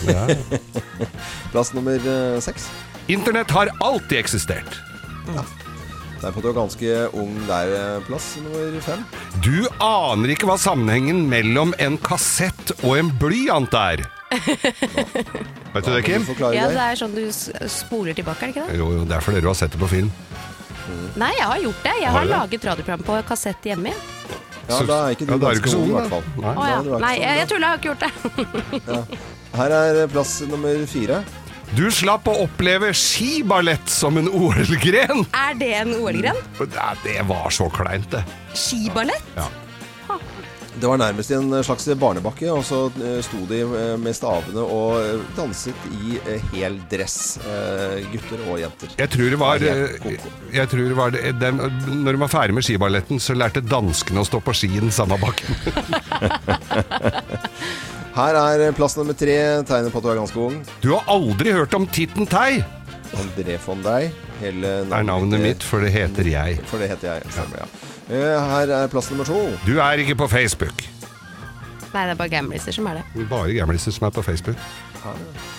[1.53, 2.71] Plass nummer eh, seks.
[3.05, 4.82] Internett har alltid eksistert.
[6.18, 7.74] Tegn på du ganske ung der.
[7.78, 9.03] eh, Plass nummer fem.
[9.45, 14.01] Du aner ikke hva sammenhengen mellom en kassett og en blyant er.
[15.74, 16.26] Vet du det, Kim?
[16.55, 18.80] Ja, det er sånn du spoler tilbake, er det ikke det?
[18.82, 20.09] Jo, jo, det er fordi du har sett det på film.
[21.18, 21.93] Nei, jeg har gjort det.
[22.01, 23.93] Jeg Har har laget radioprogram på kassett hjemme.
[24.68, 26.26] Ja, da er ikke du Ja, er ganske ung, i hvert fall.
[26.43, 26.53] Nei.
[26.57, 26.80] Ja.
[26.84, 28.11] Nei, sånn, jeg, jeg tuller, jeg har ikke gjort det.
[29.57, 31.22] Her er eh, plass nummer fire.
[31.76, 35.26] Du slapp å oppleve skiballett som en OL-gren.
[35.36, 36.38] Er det en OL-gren?
[37.03, 38.24] Det var så kleint, det.
[38.55, 39.26] Skiballett?
[39.36, 39.47] Ja.
[40.78, 44.61] Det var nærmest i en slags barnebakke, og så eh, sto de eh, med stavene
[44.61, 46.20] og eh, danset i
[46.51, 48.93] hel dress, eh, gutter og jenter.
[49.01, 49.57] Jeg tror det var,
[50.53, 51.57] jeg tror det var det, den,
[52.05, 54.93] Når de var ferdig med skiballetten, så lærte danskene å stå på ski i den
[54.93, 55.49] samme bakken.
[58.18, 58.34] Her
[58.65, 59.36] er plass nummer tre,
[59.68, 60.55] tegnet på at du er ganske ung.
[60.82, 62.63] Du har aldri hørt om Titten Tei?
[63.13, 64.07] André von Dei.
[64.41, 66.57] Hele er navnet mitt, for det heter jeg.
[66.70, 67.30] For det heter jeg.
[67.36, 67.68] Stemmer, ja.
[68.07, 69.38] Eh, Her er plass nummer to.
[69.68, 70.82] Du er ikke på Facebook.
[71.93, 73.28] Nei, det er bare gamliser som er det.
[73.30, 74.57] Bare gamliser som er på Facebook.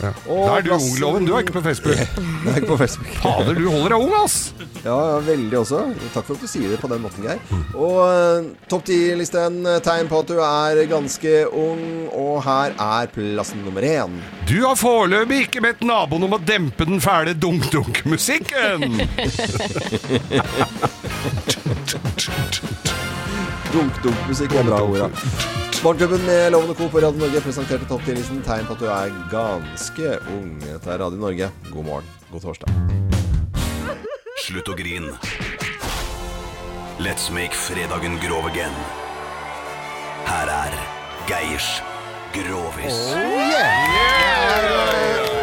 [0.03, 0.11] Ja.
[0.27, 1.97] Da er du plassen- ungloven, du er ikke på Facebook.
[2.45, 3.09] Jeg er ikke på Facebook.
[3.23, 4.37] Fader, du holder deg ung, ass!
[4.85, 5.81] Ja, ja, veldig også.
[6.15, 7.39] Takk for at du sier det på den måten, Geir.
[7.75, 11.83] Og eh, topp ti-listen, eh, tegn på at du er ganske ung,
[12.15, 14.19] og her er plassen nummer én.
[14.49, 18.87] Du har foreløpig ikke bedt naboen om å dempe den fæle dunk-dunk-musikken!
[23.73, 25.09] Dunk-dunk-musikk er bra ord, ja.
[25.85, 26.89] Morgenklubben med Lovende Co.
[26.89, 30.57] på Radio Norge presenterte topp 10-listen tegn på at du er ganske ung.
[30.65, 31.51] Dette er Radio Norge.
[31.71, 32.09] God morgen.
[32.33, 32.67] God torsdag.
[34.43, 35.07] Slutt å grin.
[36.99, 38.75] Let's make fredagen grov again.
[40.27, 40.75] Her er
[41.31, 41.79] Geirs
[42.35, 43.15] Grovis.
[43.15, 45.38] Over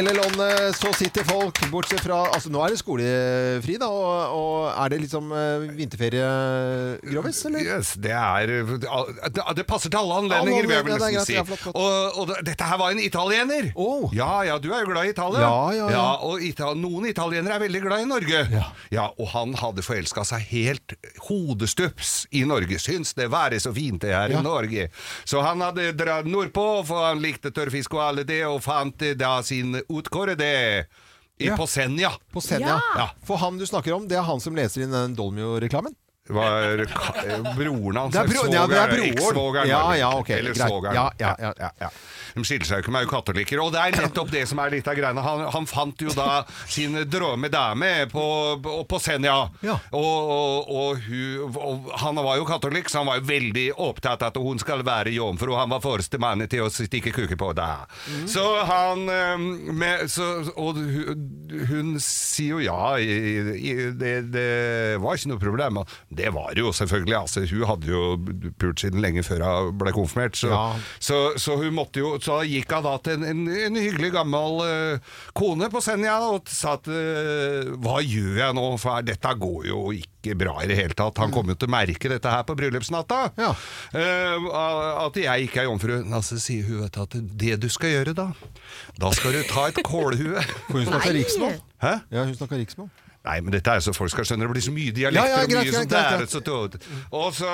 [0.00, 3.88] hele landet så sitter folk, bortsett fra Altså, nå er det skolefri, da.
[3.90, 6.26] Og, og er det liksom uh, vinterferie,
[7.10, 7.64] Grovis, eller?
[7.66, 11.16] Yes, det er det, det passer til alle anledninger, vil jeg vel Ja, det er
[11.18, 11.36] nesten si.
[11.36, 11.76] ja, flott, flott.
[11.80, 13.70] Og, og det- dette her var en italiener.
[14.16, 15.40] Ja, ja, du er jo glad i Italia.
[15.44, 16.04] Ja, ja, ja.
[16.26, 18.40] og Ita noen italienere er veldig glad i Norge.
[18.90, 20.94] Ja, Og han hadde forelska seg helt
[21.28, 22.78] hodestups i Norge.
[22.82, 24.40] Syns det være så fint det her Ja.
[24.40, 24.88] i Norge.
[25.28, 29.14] Så han hadde dratt nordpå, for han likte tørrfisk og alle det, og fant eh,
[29.14, 30.86] da sin utkåre det.
[31.40, 31.56] I, Ja.
[31.56, 32.10] På Senja.
[32.32, 32.80] På Senja.
[32.96, 33.10] Ja.
[33.24, 35.94] For han du snakker om, det er han som leser inn den Dolmio-reklamen?
[36.30, 38.12] var ka eh, broren hans.
[38.14, 39.14] Det er bro- ja, det er broren.
[39.16, 39.68] Ekssvogeren.
[39.68, 40.68] Ja, var ja, ok, Eller greit.
[40.68, 40.94] svogeren.
[40.94, 41.88] Ja, ja, ja.
[42.34, 43.62] De skiller seg jo ikke, de er jo katolikker.
[43.64, 45.24] Og det er nettopp det som er litt av greiene.
[45.24, 48.24] Han, han fant jo da sin drømme dame på,
[48.88, 49.36] på Senja.
[49.96, 54.22] Og, og, og, hun, og han var jo katolikk, så han var jo veldig opptatt
[54.26, 55.54] av at hun skal være jomfru.
[55.58, 57.68] Han var første mann til å stikke kuken på det.
[58.30, 60.26] Så han eh, med, så,
[60.60, 61.24] Og hun,
[61.70, 63.16] hun sier jo ja, i,
[63.58, 64.48] i, det, det
[65.02, 65.80] var ikke noe problem.
[66.08, 67.16] Det var det jo selvfølgelig.
[67.20, 68.02] Altså, hun hadde jo
[68.60, 70.38] pult siden lenge før hun ble konfirmert.
[70.40, 70.74] Så, Ja.
[71.02, 75.16] så, så hun måtte jo Så gikk hun da til en, en, hyggelig gammel uh,
[75.36, 79.82] kone på Senja og sa at uh, hva gjør jeg nå, for dette går jo
[79.96, 81.18] ikke bra i det hele tatt.
[81.22, 83.20] Han kommer jo til å merke dette her på bryllupsnatta.
[83.40, 85.94] Eh, at jeg ikke er jomfru.
[86.12, 88.30] så så sier hun vet du, at det du skal gjøre da,
[89.00, 90.42] da skal du ta et kålhue.
[90.68, 91.56] For hun snakker riksmål.
[91.82, 91.94] Hæ?
[92.12, 92.90] Ja, hun snakker riksmål.
[93.24, 94.46] Nei, men dette er så folk skal skjønne.
[94.48, 96.30] Det blir så mye dialekter Ja, ja, og mye greit, sånn greit, greit.
[96.32, 96.96] så.
[97.20, 97.50] Og så,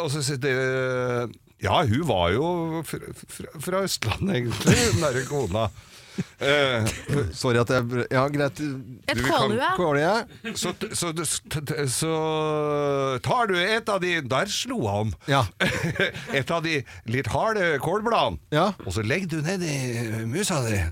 [0.00, 0.54] og så det
[1.62, 2.98] Ja, hun var jo fra,
[3.28, 5.68] fra, fra Østlandet, egentlig, den derre kona.
[6.42, 6.84] Eh,
[7.32, 8.58] Sorry at jeg Ja, greit.
[8.60, 9.68] Et Du, vi kan- kålhue?
[9.78, 10.54] Kålhue.
[10.58, 12.10] så, så, så, så
[13.24, 15.46] tar du et av de Der slo han om.
[16.36, 18.40] et av de litt harde kålbladene,
[18.84, 20.82] og så legger du ned i musa di.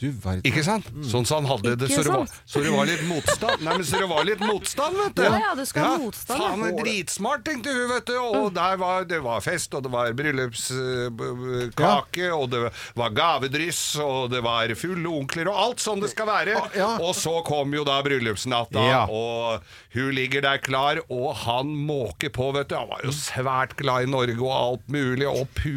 [0.00, 0.86] Ikke sant?
[1.06, 3.60] Sånn som han hadde det, så det, var, så det var litt motstand.
[3.66, 5.22] Nei, men så det var litt motstand, vet du.
[5.26, 5.90] Ja, ja, det skal ja.
[6.00, 8.14] motstand, Faen, er dritsmart, tenkte hun, vet du.
[8.40, 12.60] Og der var, det var fest, og det var bryllupskake, og det
[12.98, 16.54] var gavedryss, og det var fulle onkler, og alt som det skal være.
[17.00, 19.02] Og så kom jo da bryllupsnatta, Ja.
[19.06, 19.60] og
[19.94, 22.74] hun ligger der klar, og han måker på, vet du.
[22.78, 25.70] Han var jo svært glad i Norge og alt mulig, og, pu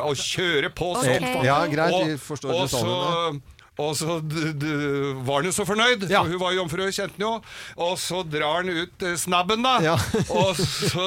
[0.00, 1.44] og kjøre på sånn.
[1.46, 2.78] Ja, greit, vi forstår og og så
[3.80, 4.64] og så d d
[5.26, 7.32] var han jo så fornøyd, for hun var jomfru, kjente han jo.
[7.86, 9.96] Og så drar han ut eh, snabben, da.
[10.40, 11.06] Og, så,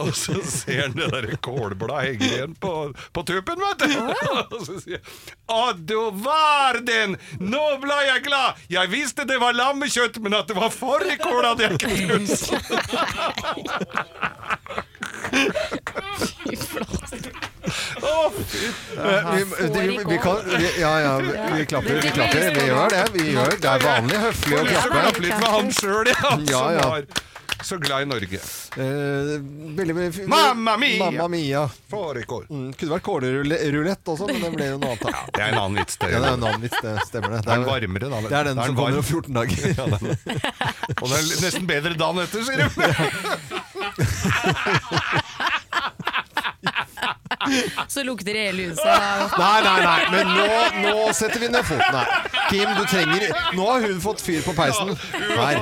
[0.00, 2.72] og så ser han det der kålbladet henge igjen på,
[3.14, 3.94] på tuppen, vet du.
[4.54, 5.00] Og så sier
[5.50, 7.16] han du var den!
[7.40, 8.60] Nå ble jeg glad!
[8.72, 12.28] Jeg visste det var lammekjøtt, men at det var fårikål hadde jeg ikke trodd.
[15.34, 17.03] Fy fy
[18.04, 19.44] Vi,
[19.74, 20.36] vi, vi kan
[20.80, 22.50] Ja, ja, vi, klapper, vi klapper.
[22.54, 23.04] Vi gjør det.
[23.14, 25.20] Vi gjør, det er vanlig høflig å Jeg klappe klappe.
[25.24, 26.88] litt med han sjøl, ja, Ja, ja.
[27.64, 28.38] så glad i Norge.
[28.76, 29.40] Eh,
[29.78, 30.98] veldig, veldig, Mamma mia!
[31.04, 31.62] Mamma mia.
[31.90, 32.44] Fårikål.
[32.50, 35.06] Mm, kunne vært kålrulett også, men det ble jo noe annet.
[35.08, 36.10] Ja, Det er en annen vits, det.
[36.12, 37.40] Ja, det er en annen vits, det stemmer det.
[37.46, 38.16] Det er den varmere, da.
[38.20, 39.56] Det er den Det er som kommer om 14 dager.
[39.80, 40.12] Ja, den-
[41.00, 42.68] Og det er nesten bedre dagen etter, sier du.
[47.94, 50.46] Så lukter det hele huset av Nei, nei, nei, men nå,
[50.84, 52.28] nå setter vi ned foten her.
[52.50, 54.94] Kim, du trenger Nå har hun fått fyr på peisen.
[55.38, 55.60] Her.